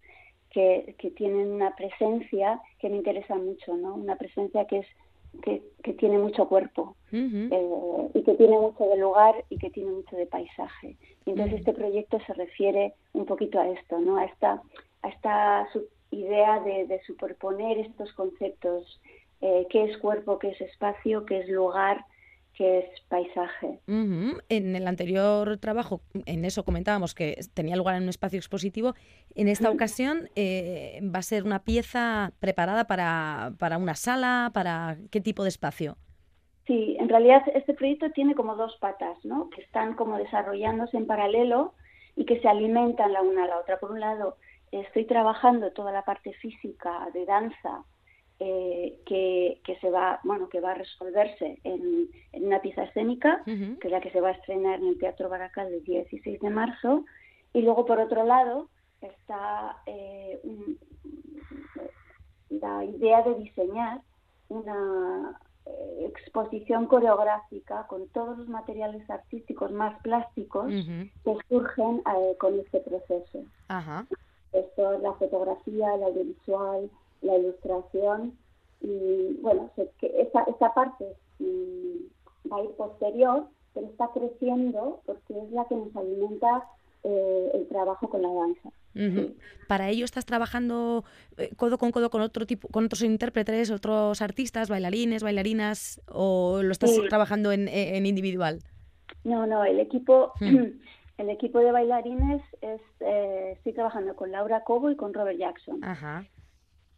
[0.49, 4.87] que, que tienen una presencia que me interesa mucho no una presencia que es
[5.41, 5.61] que,
[5.93, 10.25] tiene mucho cuerpo eh, y que tiene mucho de lugar y que tiene mucho de
[10.25, 10.97] paisaje.
[11.25, 14.17] Entonces este proyecto se refiere un poquito a esto, ¿no?
[14.17, 14.61] A esta,
[15.01, 15.67] a esta
[16.11, 19.01] idea de, superponer estos conceptos,
[19.41, 22.05] eh, qué es cuerpo, qué es espacio, qué es lugar,
[22.53, 23.79] que es paisaje.
[23.87, 28.93] En el anterior trabajo, en eso comentábamos que tenía lugar en un espacio expositivo.
[29.35, 34.97] En esta ocasión eh, va a ser una pieza preparada para, para una sala, para
[35.11, 35.97] qué tipo de espacio.
[36.67, 39.49] Sí, en realidad este proyecto tiene como dos patas, ¿no?
[39.49, 41.73] Que están como desarrollándose en paralelo
[42.15, 43.79] y que se alimentan la una a la otra.
[43.79, 44.37] Por un lado,
[44.71, 47.83] estoy trabajando toda la parte física de danza
[48.43, 53.77] eh, que, que, se va bueno que va a resolverse en, una pieza escénica que
[53.83, 57.05] es la que se va a estrenar en el Teatro Baracal el 16 de marzo.
[57.53, 58.67] Y luego por otro lado
[58.99, 60.41] está eh,
[62.49, 64.01] la idea de diseñar
[64.49, 72.01] una eh, exposición coreográfica con todos los materiales artísticos más plásticos que surgen
[72.39, 73.43] con este proceso.
[74.51, 76.89] Esto es la fotografía, el audiovisual,
[77.21, 78.37] la ilustración
[78.81, 81.05] y bueno, que esa, esa parte
[81.39, 86.63] mm, va a ir posterior, pero está creciendo porque es la que nos alimenta
[87.03, 88.69] eh, el trabajo con la danza.
[89.67, 91.05] Para ello estás trabajando
[91.37, 96.61] eh, codo con codo con otro tipo, con otros intérpretes, otros artistas, bailarines, bailarinas, o
[96.61, 98.59] lo estás trabajando en, en, individual.
[99.23, 100.33] No, no, el equipo,
[101.17, 105.81] el equipo de bailarines es, eh, estoy trabajando con Laura Cobo y con Robert Jackson.
[105.83, 106.25] Ajá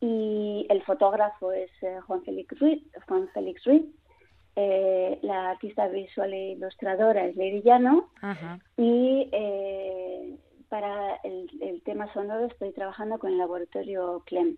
[0.03, 3.83] y el fotógrafo es eh, Juan Félix Ruiz, Juan Félix Ruiz.
[4.57, 8.09] Eh, la artista visual e ilustradora es Lady Llano
[8.77, 10.37] y eh,
[10.67, 14.57] para el, tema sonoro estoy trabajando con el laboratorio CLEM.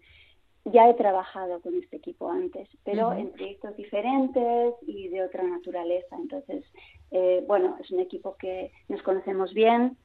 [0.65, 6.15] Ya he trabajado con este equipo antes, pero en proyectos diferentes y de otra naturaleza.
[6.15, 6.65] Entonces,
[7.45, 9.95] bueno, es un equipo que nos conocemos bien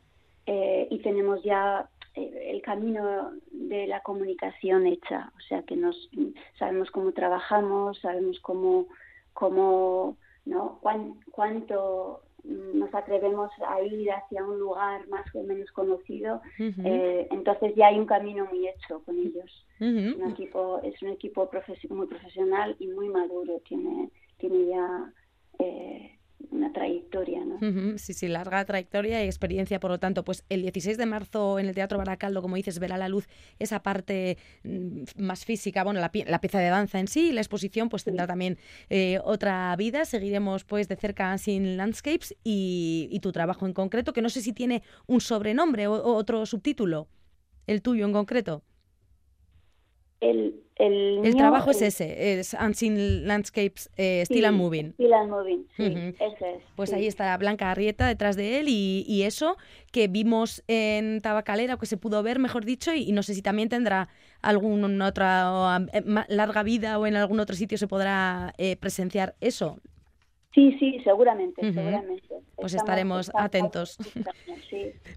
[0.44, 6.10] y tenemos ya el camino de la comunicación hecha, o sea que nos
[6.58, 8.86] sabemos cómo trabajamos, sabemos cómo,
[9.32, 10.80] cómo ¿no?
[11.30, 17.88] cuánto nos atrevemos a ir hacia un lugar más o menos conocido, eh, entonces ya
[17.88, 19.66] hay un camino muy hecho con ellos.
[19.78, 21.48] un equipo, es un equipo
[21.90, 25.12] muy profesional y muy maduro, tiene, tiene ya
[25.58, 26.18] eh,
[26.50, 27.58] una trayectoria, ¿no?
[27.98, 31.66] Sí, sí, larga trayectoria y experiencia, por lo tanto, pues el 16 de marzo en
[31.66, 36.10] el Teatro Baracaldo, como dices, verá la luz esa parte mm, más física, bueno, la,
[36.10, 40.64] pieza de danza en sí, y la exposición pues tendrá también eh, otra vida, seguiremos
[40.64, 44.82] pues de cerca sin Landscapes y, tu trabajo en concreto, que no sé si tiene
[45.06, 47.06] un sobrenombre o otro subtítulo,
[47.66, 48.62] el tuyo en concreto.
[50.20, 54.92] El, el, trabajo es ese, es Unseen Landscapes eh, Still and Moving.
[54.92, 56.62] Still and Moving, sí, ese es.
[56.76, 59.56] Pues ahí está Blanca Arrieta detrás de él y, eso
[59.92, 63.42] que vimos en Tabacalera, o que se pudo ver, mejor dicho, y, no sé si
[63.42, 64.08] también tendrá
[64.42, 69.78] alguna otra eh, larga vida o en algún otro sitio se podrá eh, presenciar eso.
[70.52, 72.26] Sí, sí, seguramente, seguramente.
[72.56, 73.96] Pues estaremos atentos.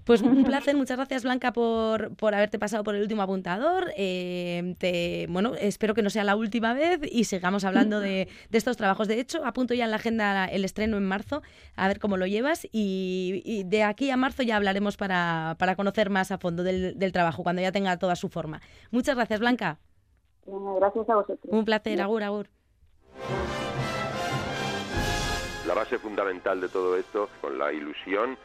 [0.06, 3.92] Pues un placer, muchas gracias Blanca por, por haberte pasado por el último apuntador.
[3.96, 8.76] Eh, te, bueno, espero que no sea la última vez y sigamos hablando de, estos
[8.76, 9.08] trabajos.
[9.08, 11.42] De hecho, apunto ya en la agenda el estreno en marzo,
[11.76, 16.10] a ver cómo lo llevas y, de aquí a marzo ya hablaremos para, para conocer
[16.10, 18.62] más a fondo del, del, trabajo, cuando ya tenga toda su forma.
[18.92, 19.80] Muchas gracias Blanca.
[20.46, 21.46] Gracias a vosotros.
[21.48, 22.50] Un placer, agur, agur
[25.74, 28.38] la base fundamental de todo esto, con la ilusión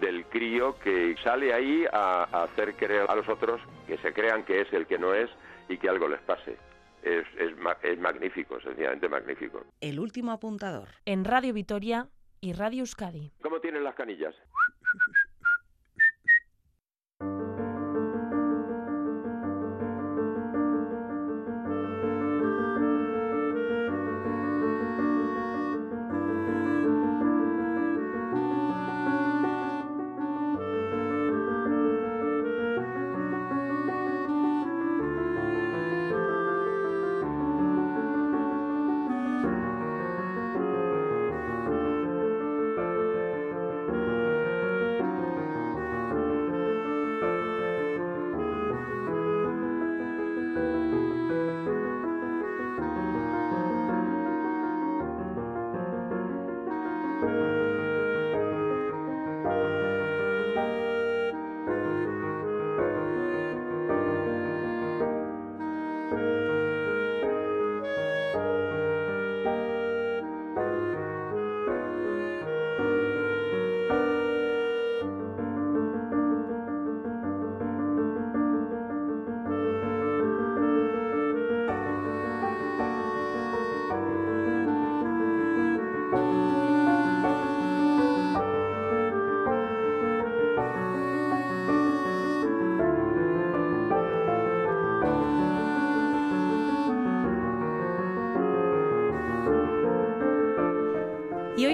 [0.00, 4.62] del crío que sale ahí a, hacer creer a los otros que se crean que
[4.62, 5.28] es el que no es
[5.68, 6.56] y que algo les pase.
[7.02, 9.62] Es, es, es magnífico, sencillamente magnífico.
[9.80, 10.88] El último apuntador.
[11.04, 12.08] En Radio Vitoria
[12.40, 13.30] y Radio Euskadi.
[13.42, 14.34] ¿Cómo tienen las canillas?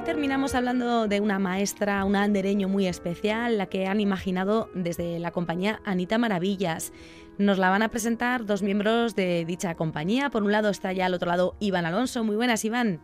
[0.06, 5.32] terminamos hablando de una maestra, una andereño muy especial, la que han imaginado desde la
[5.32, 6.92] compañía Anita Maravillas.
[7.38, 10.30] Nos la van a presentar dos miembros de dicha compañía.
[10.30, 12.22] Por un lado está ya al otro lado Iván Alonso.
[12.22, 13.00] Muy buenas, Iván.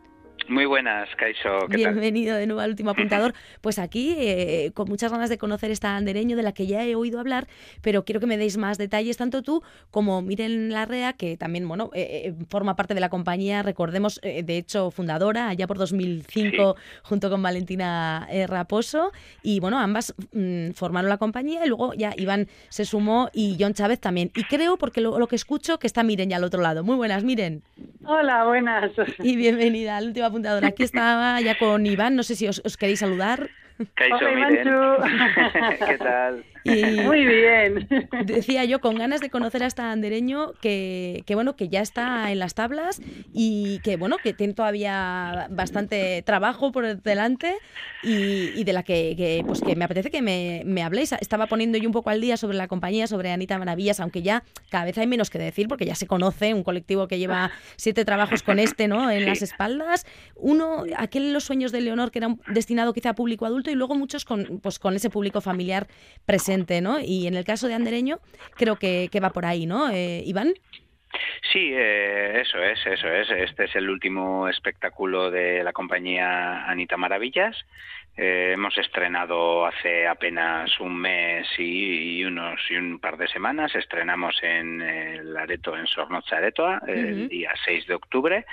[0.53, 1.67] Muy buenas, Kaiso.
[1.67, 3.33] Bienvenido de nuevo al último apuntador.
[3.63, 6.97] Pues aquí, eh, con muchas ganas de conocer esta andereño de la que ya he
[6.97, 7.47] oído hablar,
[7.81, 11.91] pero quiero que me deis más detalles, tanto tú como Miren Larrea, que también bueno,
[11.95, 17.31] eh, eh, forma parte de la compañía, recordemos, de hecho, fundadora, allá por 2005, junto
[17.31, 19.13] con Valentina Raposo.
[19.43, 23.75] Y bueno, ambas mm, formaron la compañía y luego ya Iván se sumó y John
[23.75, 24.33] Chávez también.
[24.35, 26.83] Y creo, porque lo, lo que escucho, que está Miren ya al otro lado.
[26.83, 27.63] Muy buenas, Miren.
[28.05, 28.91] Hola, buenas.
[29.21, 30.41] Y bienvenida al último apuntador.
[30.64, 33.49] Aquí estaba ya con Iván, no sé si os, os queréis saludar.
[33.97, 34.09] ¿Qué
[35.99, 36.45] tal?
[36.65, 37.89] Muy bien.
[38.27, 42.31] Decía yo, con ganas de conocer a esta andereño que, que, bueno, que ya está
[42.31, 43.01] en las tablas
[43.33, 47.57] y que bueno, que tiene todavía bastante trabajo por delante
[48.03, 51.13] y, de la que, pues que me apetece que me, me, habléis.
[51.13, 54.45] Estaba poniendo yo un poco al día sobre la compañía, sobre Anita Maravillas, aunque ya
[54.71, 58.05] cada vez hay menos que decir, porque ya se conoce un colectivo que lleva siete
[58.05, 59.11] trabajos con este, ¿no?
[59.11, 60.07] En las espaldas.
[60.37, 63.95] Uno, aquel Los sueños de Leonor, que era destinado quizá a público adulto, y luego
[63.95, 65.89] muchos con, pues, con ese público familiar
[66.25, 66.52] presente
[67.03, 68.19] Y en el caso de Andereño,
[68.57, 69.91] creo que, que va por ahí, ¿no?
[69.91, 70.55] Eh, Iván.
[71.53, 73.31] Sí, eh, eso es, eso es.
[73.31, 77.57] Este es el último espectáculo de la compañía Anita Maravillas.
[78.15, 83.75] Eh, hemos estrenado hace apenas un mes y, unos y un par de semanas.
[83.75, 88.47] Estrenamos en el Areto, en Sornoza Aretoa, el día 6 de octubre.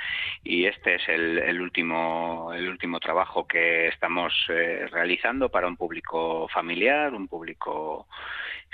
[0.44, 6.48] Y este es el, último, el último trabajo que estamos eh, realizando para un público
[6.48, 8.08] familiar, un público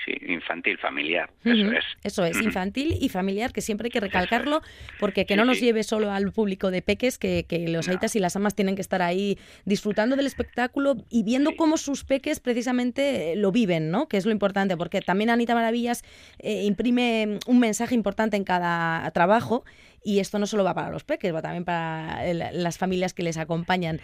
[0.03, 1.85] Sí, infantil, familiar, eso es.
[2.03, 4.61] Eso es, infantil y familiar, que siempre hay que recalcarlo,
[4.99, 8.35] porque que no nos lleve solo al público de peques, que, los aitas y las
[8.35, 13.35] amas tienen que estar ahí disfrutando del espectáculo y viendo cómo sus peques precisamente eh,
[13.35, 14.07] lo viven, ¿no?
[14.07, 16.03] Que es lo importante, porque también Anita Maravillas
[16.39, 19.63] eh, imprime un mensaje importante en cada trabajo
[20.05, 23.37] y esto no solo va para los peques, va también para las familias que les
[23.37, 23.99] acompañan.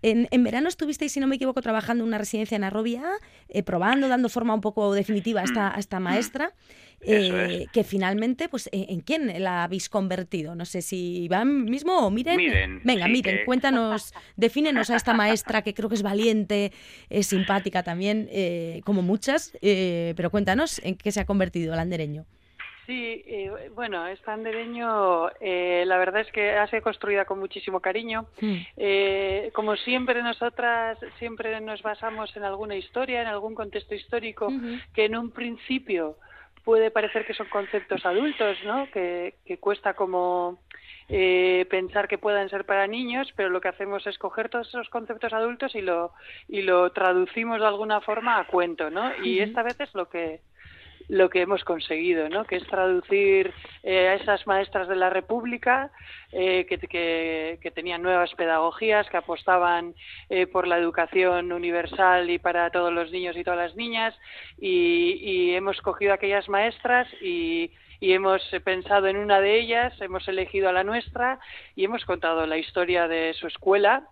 [0.00, 3.04] en, en, verano estuvisteis, si no me equivoco, trabajando en una residencia en Arrobia,
[3.50, 6.54] eh, probando, dando forma un poco definitiva a esta, esta maestra.
[7.04, 10.54] Eh, que finalmente, pues, ¿en quién la habéis convertido?
[10.54, 12.80] No sé si Iván mismo o Miren.
[12.84, 16.72] Venga, miren, cuéntanos, defínenos a esta maestra que creo que es valiente,
[17.10, 22.24] es simpática también, eh, como muchas, pero cuéntanos en qué se ha convertido el andereño.
[22.86, 27.80] Sí, eh, bueno, esta andereño eh, la verdad es que ha sido construida con muchísimo
[27.80, 28.26] cariño.
[28.40, 28.56] Hmm.
[28.76, 34.52] Eh, como siempre nosotras siempre nos basamos en alguna historia, en algún contexto histórico
[34.94, 36.16] que en un principio
[36.64, 38.88] puede parecer que son conceptos adultos, ¿no?
[38.90, 40.58] Que, que cuesta como
[41.08, 44.88] eh, pensar que puedan ser para niños, pero lo que hacemos es coger todos esos
[44.88, 46.12] conceptos adultos y lo
[46.48, 49.12] y lo traducimos de alguna forma a cuento, ¿no?
[49.22, 50.40] Y esta vez es lo que
[51.08, 52.44] lo que hemos conseguido, ¿no?
[52.44, 55.90] que es traducir eh, a esas maestras de la República
[56.32, 56.78] eh, que,
[57.60, 59.94] que, tenían nuevas pedagogías, que apostaban
[60.28, 64.14] eh, por la educación universal y para todos los niños y todas las niñas,
[64.58, 67.70] y, y hemos cogido aquellas maestras y
[68.02, 71.38] y hemos pensado en una de ellas, hemos elegido a la nuestra
[71.76, 74.08] y hemos contado la historia de su escuela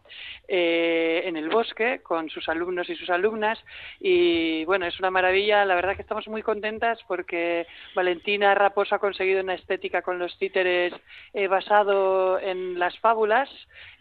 [0.47, 3.59] eh, en el bosque con sus alumnos y sus alumnas.
[3.99, 7.66] Y bueno, es una maravilla, la verdad que estamos muy contentas porque
[7.97, 10.95] Valentina Raposo ha conseguido una estética con los títeres
[11.34, 13.51] eh, basado en las fábulas.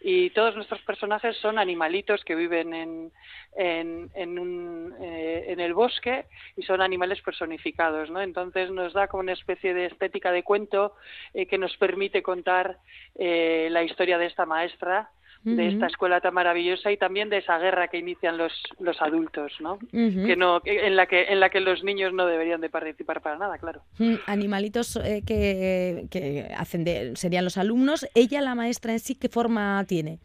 [0.02, 3.12] Y todos nuestros personajes son animalitos que viven en,
[3.56, 6.26] en, en, un, eh, en el bosque
[6.56, 8.20] y son animales personificados, ¿no?
[8.20, 10.94] Entonces nos da como una especie de estética de cuento
[11.34, 12.78] eh, que nos permite contar
[13.16, 15.10] eh, la historia de esta maestra
[15.42, 19.54] de esta escuela tan maravillosa y también de esa guerra que inician los, los adultos,
[19.58, 19.78] ¿no?
[19.90, 23.38] Que no en la que en la que los niños no deberían de participar para
[23.38, 23.80] nada, claro.
[24.26, 28.06] Animalitos que, que hacen de, serían los alumnos.
[28.14, 30.18] Ella, la maestra en sí, ¿qué forma tiene?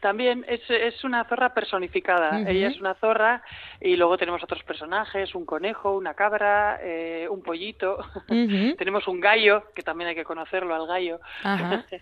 [0.00, 2.40] También es, es una zorra personificada.
[2.48, 3.42] Ella es una zorra
[3.80, 7.98] y luego tenemos otros personajes, un conejo, una cabra, eh, un pollito.
[8.78, 11.20] tenemos un gallo, que también hay que conocerlo al gallo.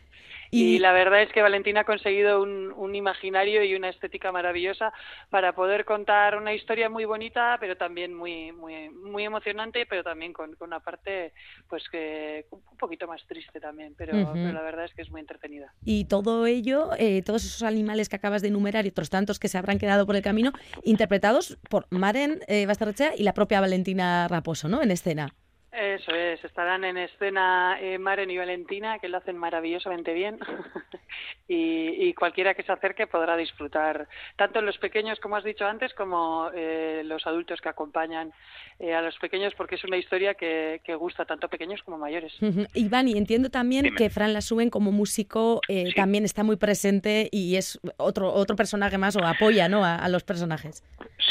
[0.51, 0.79] Y...
[0.79, 4.93] la verdad es que Valentina ha conseguido un, un, imaginario y una estética maravillosa
[5.31, 10.33] para poder contar una historia muy bonita, pero también muy muy muy emocionante, pero también
[10.33, 11.33] con, con una parte
[11.69, 15.73] pues que un poquito más triste también, pero, la verdad es que es muy entretenida.
[15.85, 19.49] Y todo ello, eh, todos esos animales que acabas de enumerar y otros tantos que
[19.49, 20.53] se habrán quedado por el camino,
[20.85, 24.83] interpretados por Maren eh, Bastarrechea y la propia Valentina Raposo, ¿no?
[24.83, 25.35] En escena.
[25.71, 30.39] Eso es, estarán en escena eh, Maren y Valentina, que lo hacen maravillosamente bien.
[31.49, 36.51] y, cualquiera que se acerque podrá disfrutar, tanto los pequeños, como has dicho antes, como
[36.55, 38.33] eh, los adultos que acompañan
[38.79, 42.01] eh, a los pequeños, porque es una historia que, gusta tanto a pequeños como a
[42.01, 42.33] mayores.
[42.75, 47.57] Iván, y entiendo también que Fran Lasuen como músico eh, también está muy presente y
[47.57, 49.85] es otro, otro personaje más o apoya ¿no?
[49.85, 50.83] a, los personajes.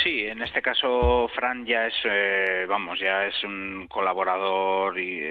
[0.03, 1.95] Sí, en este caso Fran ya es,
[2.69, 4.26] vamos, ya es un colaborador
[4.97, 5.21] y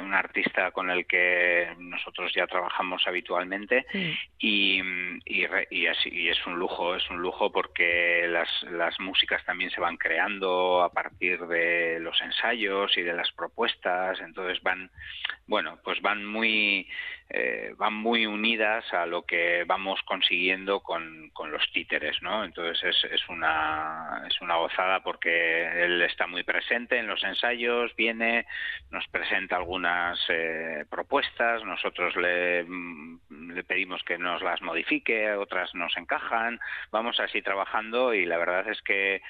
[0.00, 3.86] un artista con el que nosotros ya trabajamos habitualmente
[4.38, 4.80] y,
[5.24, 5.86] y, y,
[6.28, 10.92] es un lujo, es un lujo porque las, las músicas también se van creando a
[10.92, 14.90] partir de los ensayos y de las propuestas, entonces van,
[15.46, 16.88] bueno, pues van muy
[17.32, 22.42] eh, van muy unidas a lo que vamos consiguiendo con, con los títeres, ¿no?
[22.44, 27.94] Entonces es, es, una, es una gozada porque él está muy presente en los ensayos,
[27.94, 28.39] viene,
[28.90, 35.74] nos presenta algunas eh, propuestas, nosotros le, mm, le pedimos que nos las modifique, otras
[35.74, 36.60] nos encajan,
[36.90, 39.22] vamos así trabajando y la verdad es que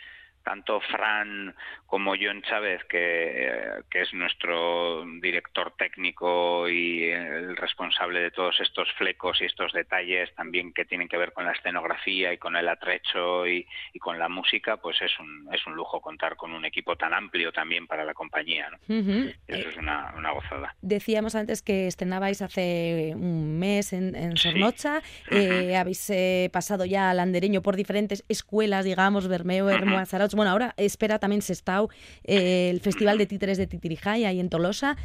[0.42, 1.54] tanto Fran
[1.86, 9.40] como John Chávez, que, es nuestro director técnico y el responsable de todos estos flecos
[9.40, 13.46] y estos detalles también que tienen que ver con la escenografía y con el atrecho
[13.46, 13.66] y,
[13.98, 17.52] con la música, pues es un, es un lujo contar con un equipo tan amplio
[17.52, 18.70] también para la compañía.
[18.88, 20.74] Eso es una, gozada.
[20.80, 27.10] Decíamos antes que estrenabais hace un mes en, en Sornocha, eh, habéis eh, pasado ya
[27.10, 31.90] al andereño por diferentes escuelas, digamos, Bermeo, Hermoa, bueno, ahora espera también Sestao
[32.24, 34.96] eh, el Festival de Títeres de Titirijay ahí en Tolosa.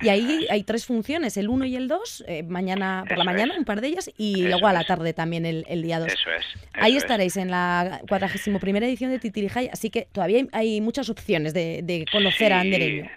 [0.00, 3.54] Y ahí hay tres funciones, el 1 y el 2, eh, mañana por la mañana,
[3.56, 6.12] un par de ellas, y luego a la tarde también el, día 2.
[6.12, 6.44] Eso es.
[6.72, 12.04] ahí estaréis en la 41 edición de Titirijay, así que todavía hay, muchas opciones de,
[12.10, 13.08] conocer a Andereño.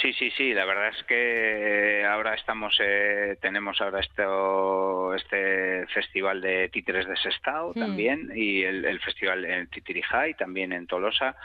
[0.00, 0.52] Sí, sí, sí.
[0.52, 7.16] La verdad es que ahora estamos, eh, tenemos ahora esto, este festival de títeres de
[7.16, 11.36] Sestao también y el, festival en Titirijay también en Tolosa.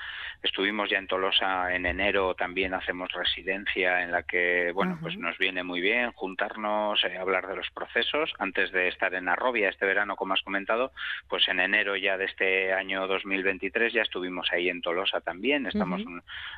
[0.42, 5.38] Estuvimos ya en Tolosa en enero, también hacemos residencia en la que, bueno, pues nos
[5.38, 8.34] viene muy bien juntarnos, eh, hablar de los procesos.
[8.40, 10.92] Antes de estar en Arrobia este verano, como has comentado,
[11.28, 15.66] pues en enero ya de este año 2023 ya estuvimos ahí en Tolosa también.
[15.68, 16.02] Estamos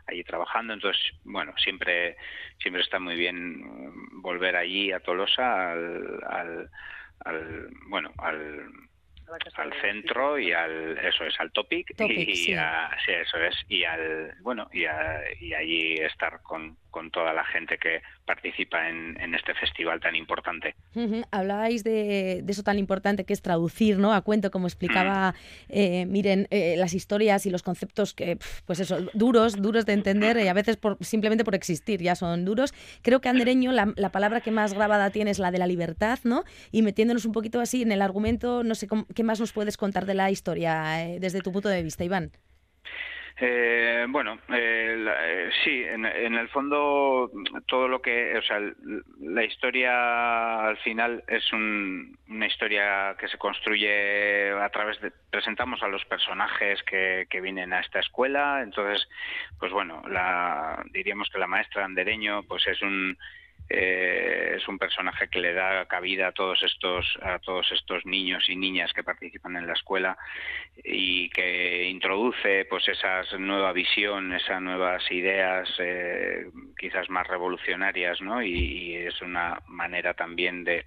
[0.08, 0.74] allí trabajando.
[0.74, 1.81] Entonces, bueno, siempre
[2.60, 6.70] siempre está muy bien mm, volver allí a Tolosa al,
[7.26, 8.72] al, bueno al
[9.56, 12.54] al centro y al eso es al topic, y, sí.
[12.54, 14.82] eso es y al bueno y,
[15.40, 20.76] y allí estar con, con toda la gente que participa en, este festival tan importante.
[21.32, 24.14] Hablabais de, eso tan importante que es traducir, ¿no?
[24.14, 25.34] A cuento, como explicaba,
[25.70, 30.38] eh, miren, eh, las historias y los conceptos que, pues eso, duros, duros de entender
[30.38, 32.74] y a veces por, simplemente por existir ya son duros.
[33.02, 36.20] Creo que andereño, la, la, palabra que más grabada tiene es la de la libertad,
[36.24, 36.44] ¿no?
[36.72, 40.06] Y metiéndonos un poquito así en el argumento, no sé qué más nos puedes contar
[40.06, 42.32] de la historia eh, desde tu punto de vista, Iván.
[43.44, 47.32] Eh, bueno, eh, eh, sí, en, el fondo
[47.66, 48.62] todo lo que, o sea,
[49.20, 55.88] la historia al final es una historia que se construye a través de, presentamos a
[55.88, 59.10] los personajes que, que vienen a esta escuela, entonces,
[59.58, 63.18] pues bueno, la, diríamos que la maestra Andereño, pues es un
[63.74, 68.50] eh, es un personaje que le da cabida a todos estos a todos estos niños
[68.50, 70.18] y niñas que participan en la escuela
[70.84, 76.48] y que introduce pues esa nueva visión esas nuevas ideas eh,
[76.78, 80.86] quizás más revolucionarias no y, es una manera también de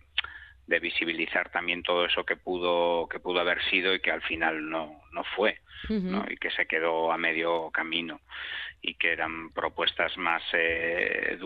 [0.67, 4.69] de visibilizar también todo eso que pudo que pudo haber sido y que al final
[4.69, 5.59] no no fue
[5.89, 6.25] ¿no?
[6.29, 8.21] y que se quedó a medio camino
[8.81, 11.39] y que eran propuestas más eh,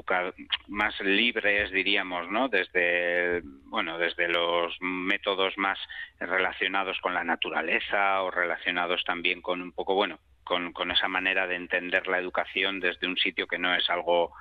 [0.68, 5.78] más libres diríamos no desde bueno desde los métodos más
[6.20, 11.46] relacionados con la naturaleza o relacionados también con un poco bueno con, con esa manera
[11.46, 14.32] de entender la educación desde un sitio que no es algo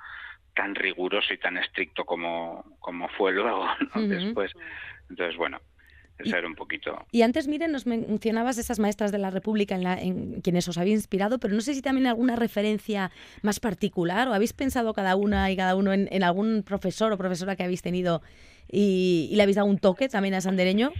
[0.58, 4.52] tan riguroso y tan estricto como, como fue luego después
[5.08, 5.60] entonces bueno
[6.24, 7.06] ser un poquito.
[7.12, 10.76] Y antes, miren, nos mencionabas esas maestras de la República en, la, en quienes os
[10.76, 15.14] había inspirado, pero no sé si también alguna referencia más particular o habéis pensado cada
[15.14, 18.20] una y cada uno en, algún profesor o profesora que habéis tenido
[18.68, 20.92] y, y, le habéis dado un toque también a Sandereño.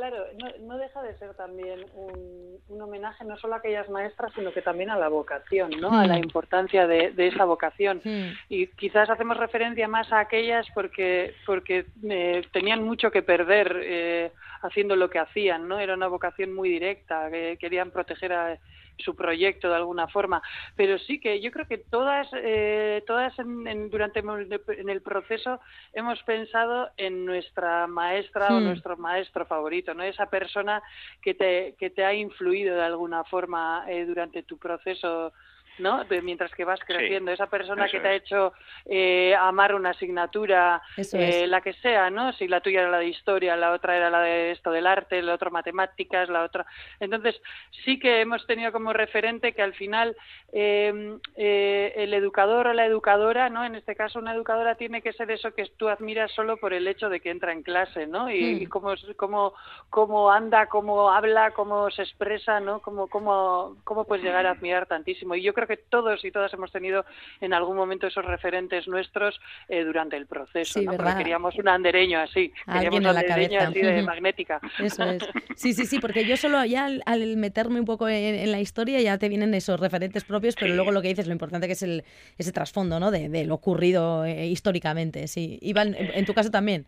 [0.00, 0.24] Claro,
[0.60, 4.88] no, deja de ser también un, homenaje no solo a aquellas maestras, sino que también
[4.88, 5.92] a la vocación, ¿no?
[5.92, 6.24] A la hmm.
[6.24, 8.00] importancia de, esa vocación.
[8.02, 8.32] Hmm.
[8.48, 14.32] Y quizás hacemos referencia más a aquellas porque, porque eh, tenían mucho que perder eh,
[14.62, 15.78] haciendo lo que hacían, ¿no?
[15.78, 18.58] Era una vocación muy directa, que querían proteger a
[19.00, 20.42] su proyecto de alguna forma.
[20.76, 25.60] Pero sí que yo creo que todas, eh, todas en, durante en el proceso
[25.92, 28.64] hemos pensado en nuestra maestra o hmm.
[28.64, 30.02] nuestro maestro favorito, ¿no?
[30.02, 30.82] Esa persona
[31.22, 35.32] que te, que te ha influido de alguna forma eh, durante tu proceso
[35.80, 36.04] ¿no?
[36.22, 37.30] mientras que vas creciendo.
[37.30, 38.52] Esa persona que te ha hecho
[38.86, 42.32] eh, amar una asignatura, eh, la que sea, ¿no?
[42.34, 45.22] Si la tuya era la de historia, la otra era la de esto del arte,
[45.22, 46.66] la otra matemáticas, la otra.
[46.98, 47.40] Entonces,
[47.84, 50.16] sí que hemos tenido como referente que al final
[50.52, 53.64] em, eh, el educador o la educadora, ¿no?
[53.64, 56.86] En este caso, una educadora tiene que ser eso que tú admiras solo por el
[56.88, 58.30] hecho de que entra en clase, ¿no?
[58.30, 58.68] Y, mm.
[58.68, 59.54] cómo, cómo,
[59.88, 62.80] cómo anda, cómo habla, cómo se expresa, ¿no?
[62.80, 65.34] Cómo, cómo, cómo puedes llegar a admirar tantísimo.
[65.34, 67.04] Y yo creo que todos y todas hemos tenido
[67.40, 70.96] en algún momento esos referentes nuestros eh, durante el proceso, ¿no?
[70.96, 74.60] Porque queríamos un andereño así, queríamos un andereño así de magnética.
[74.78, 75.22] Eso es.
[75.60, 79.18] Sí, sí, sí, porque yo solo ya al, meterme un poco en, la historia ya
[79.18, 82.02] te vienen esos referentes propios, pero luego lo que dices, lo importante que es el,
[82.38, 83.10] ese trasfondo, ¿no?
[83.10, 85.58] De, lo ocurrido eh, históricamente, sí.
[85.60, 86.86] Iván, en, tu caso también.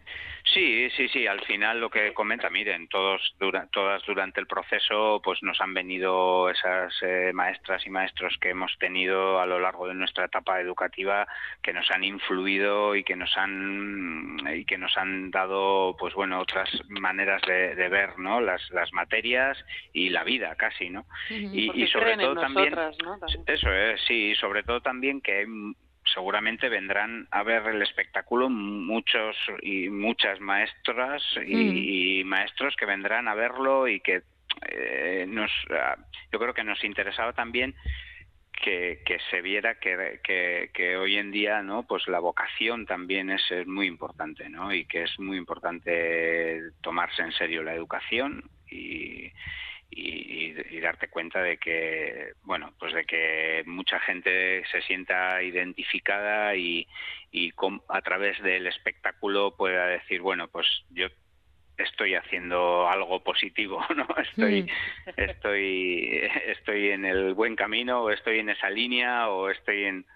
[0.54, 1.26] Sí, sí, sí.
[1.26, 3.20] Al final lo que comenta, miren, todos
[3.70, 8.71] todas durante el proceso, pues nos han venido esas eh, maestras y maestros que hemos
[8.78, 11.26] tenido a lo largo de nuestra etapa educativa
[11.62, 16.40] que nos han influido y que nos han y que nos han dado pues bueno
[16.40, 19.58] otras maneras de, ver no las, las materias
[19.92, 22.74] y la vida casi no y, sobre todo también,
[23.46, 25.46] eso es sí sobre todo también que
[26.04, 33.34] seguramente vendrán a ver el espectáculo muchos y muchas maestras y, maestros que vendrán a
[33.34, 34.22] verlo y que
[34.68, 35.96] eh, nos ah,
[36.32, 37.74] yo creo que nos interesaba también
[38.62, 40.20] que, se viera que,
[40.72, 45.02] que, hoy en día no pues la vocación también es, muy importante no y que
[45.02, 49.32] es muy importante tomarse en serio la educación y,
[49.90, 56.86] y, darte cuenta de que bueno pues de que mucha gente se sienta identificada y,
[57.30, 57.52] y
[57.88, 61.08] a través del espectáculo pueda decir bueno pues yo
[61.82, 64.06] estoy haciendo algo positivo, ¿no?
[64.16, 64.68] Estoy, mm.
[65.16, 70.06] estoy, estoy en el buen camino, o estoy en esa línea, o estoy en,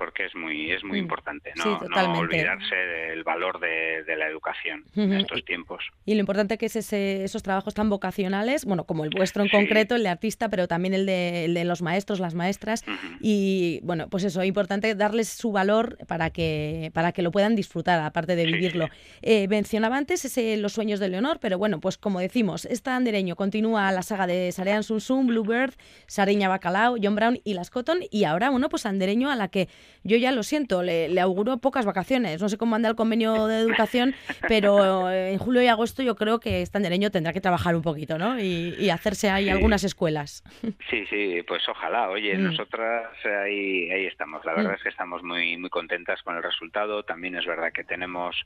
[0.00, 1.02] porque es muy es muy mm.
[1.02, 5.84] importante no, no olvidarse del valor de, la educación en estos tiempos.
[6.06, 9.96] Y lo importante que es esos trabajos tan vocacionales, bueno, como el vuestro en concreto,
[9.96, 12.82] el de artista, pero también el de, los maestros, las maestras,
[13.20, 18.00] y bueno, pues eso, importante darles su valor para que, para que lo puedan disfrutar,
[18.00, 18.88] aparte de vivirlo.
[19.20, 23.36] Eh, mencionaba antes ese Los sueños de Leonor, pero bueno, pues como decimos, esta andereño
[23.36, 25.74] continúa la saga de Sarean Sun Bluebird,
[26.06, 29.68] Sariña Bacalao, John Brown y Las Cotton, y ahora, bueno, pues andereño a la que
[30.02, 32.40] yo ya lo siento, le, auguro pocas vacaciones.
[32.40, 34.14] No sé cómo anda el convenio de educación,
[34.48, 38.18] pero en julio y agosto yo creo que este andereño tendrá que trabajar un poquito,
[38.18, 38.40] ¿no?
[38.40, 40.42] Y, hacerse ahí algunas escuelas.
[40.90, 42.10] Sí, sí, pues ojalá.
[42.10, 42.42] Oye, mm.
[42.42, 44.44] nosotras ahí, ahí estamos.
[44.44, 44.74] La verdad mm.
[44.74, 47.04] es que estamos muy, muy contentas con el resultado.
[47.04, 48.36] También es verdad que tenemos,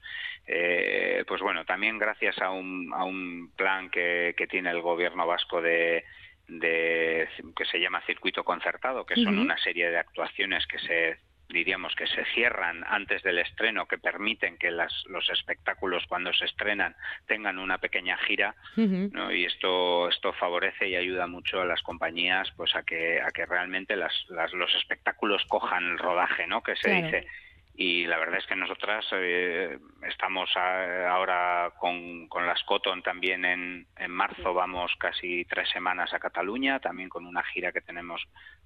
[0.47, 5.27] eh, pues bueno, también gracias a un, a un plan que, que tiene el gobierno
[5.27, 6.05] vasco de
[6.49, 11.19] de que se llama circuito concertado, que son una serie de actuaciones que se
[11.55, 16.45] diríamos que se cierran antes del estreno, que permiten que las, los espectáculos cuando se
[16.45, 16.95] estrenan
[17.27, 22.75] tengan una pequeña gira, y esto esto favorece y ayuda mucho a las compañías, pues
[22.77, 26.63] a que a que realmente las, los espectáculos cojan el rodaje, ¿no?
[26.63, 27.27] Que se dice.
[27.77, 29.79] Y la verdad es que nosotras eh,
[30.09, 36.21] estamos ahora con, con las Cotton también en, en marzo vamos casi tres semanas a
[36.21, 38.23] Cataluña también con una gira que tenemos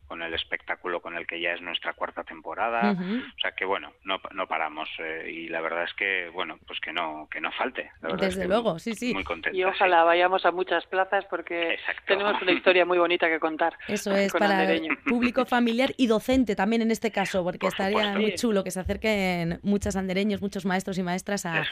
[0.08, 2.92] con el espectáculo con el que ya es nuestra cuarta temporada.
[2.92, 6.80] O sea que bueno no, no paramos eh, y la verdad es que bueno pues
[6.80, 9.14] que no que no falte desde luego sí sí.
[9.14, 13.38] muy contenta y ojalá vayamos a muchas plazas porque tenemos una historia muy bonita que
[13.38, 14.66] contar eso es para
[15.06, 18.98] público familiar y docente también en este caso porque estaría muy chulo que se acerque
[18.98, 21.64] que muchos andereños, muchos maestros y maestras a,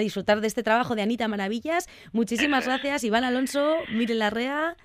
[0.00, 1.88] disfrutar de este trabajo de Anita Maravillas.
[2.12, 4.76] Muchísimas gracias, Iván Alonso, Mire Larrea.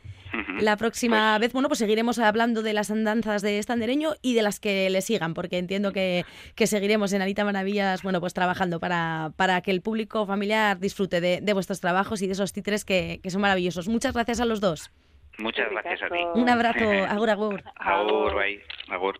[0.60, 4.42] La próxima pues vez, bueno, pues seguiremos hablando de las andanzas de Estandereño y de
[4.42, 6.26] las que le sigan, porque entiendo que,
[6.56, 11.54] seguiremos en Anita Maravillas, bueno, pues trabajando para, para que el público familiar disfrute de,
[11.54, 13.88] vuestros trabajos y de esos títeres que, son maravillosos.
[13.88, 14.92] Muchas gracias a los dos.
[15.38, 16.20] Muchas gracias a ti.
[16.34, 17.64] Un abrazo, agur, agur.
[17.76, 18.62] Agur, bye.
[18.90, 19.20] agur.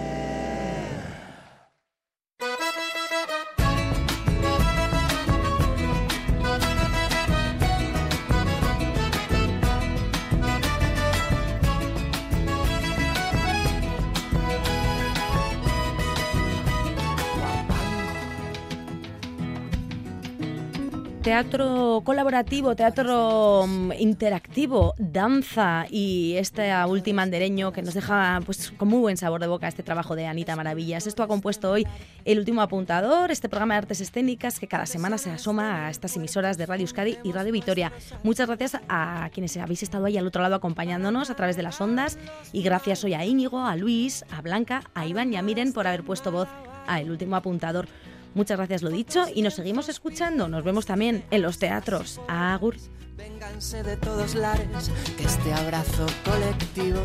[21.31, 28.89] Teatro colaborativo, teatro mm, interactivo, danza y este último andereño que nos deja pues, con
[28.89, 31.07] muy buen sabor de boca este trabajo de Anita Maravillas.
[31.07, 31.87] Esto ha compuesto hoy
[32.25, 36.17] el último apuntador, este programa de artes escénicas que cada semana se asoma a estas
[36.17, 37.93] emisoras de Radio Euskadi y Radio Vitoria.
[38.23, 41.79] Muchas gracias a quienes habéis estado ahí al otro lado acompañándonos a través de las
[41.79, 42.19] ondas
[42.51, 45.87] y gracias hoy a Íñigo, a Luis, a Blanca, a Iván y a Miren por
[45.87, 46.49] haber puesto voz
[46.87, 47.87] a el último apuntador.
[48.33, 50.47] Muchas gracias, lo dicho, y nos seguimos escuchando.
[50.47, 52.21] Nos vemos también en los teatros.
[52.27, 52.75] Agur.
[53.17, 57.01] Vénganse de todos lares, que este abrazo colectivo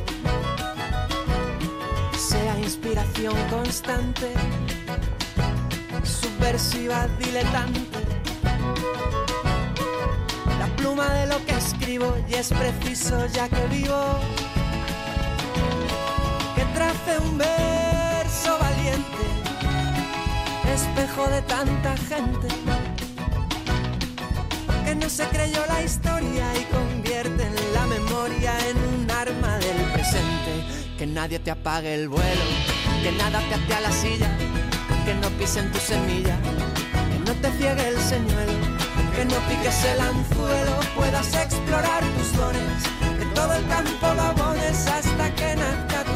[2.17, 4.33] sea inspiración constante,
[6.05, 7.99] subversiva, diletante.
[10.59, 14.01] La pluma de lo que escribo y es preciso ya que vivo,
[16.55, 17.76] que trace un verso
[20.97, 22.49] espejo de tanta gente
[24.85, 29.77] que no se creyó la historia y convierte en la memoria en un arma del
[29.93, 30.65] presente.
[30.97, 32.47] Que nadie te apague el vuelo,
[33.03, 34.31] que nada te ate a la silla,
[35.05, 36.39] que no pisen tu semilla,
[37.11, 38.67] que no te ciegue el señuelo,
[39.15, 42.83] que no piques el anzuelo, puedas explorar tus dones,
[43.19, 44.47] que todo el campo lo
[44.89, 46.16] hasta que nazca tu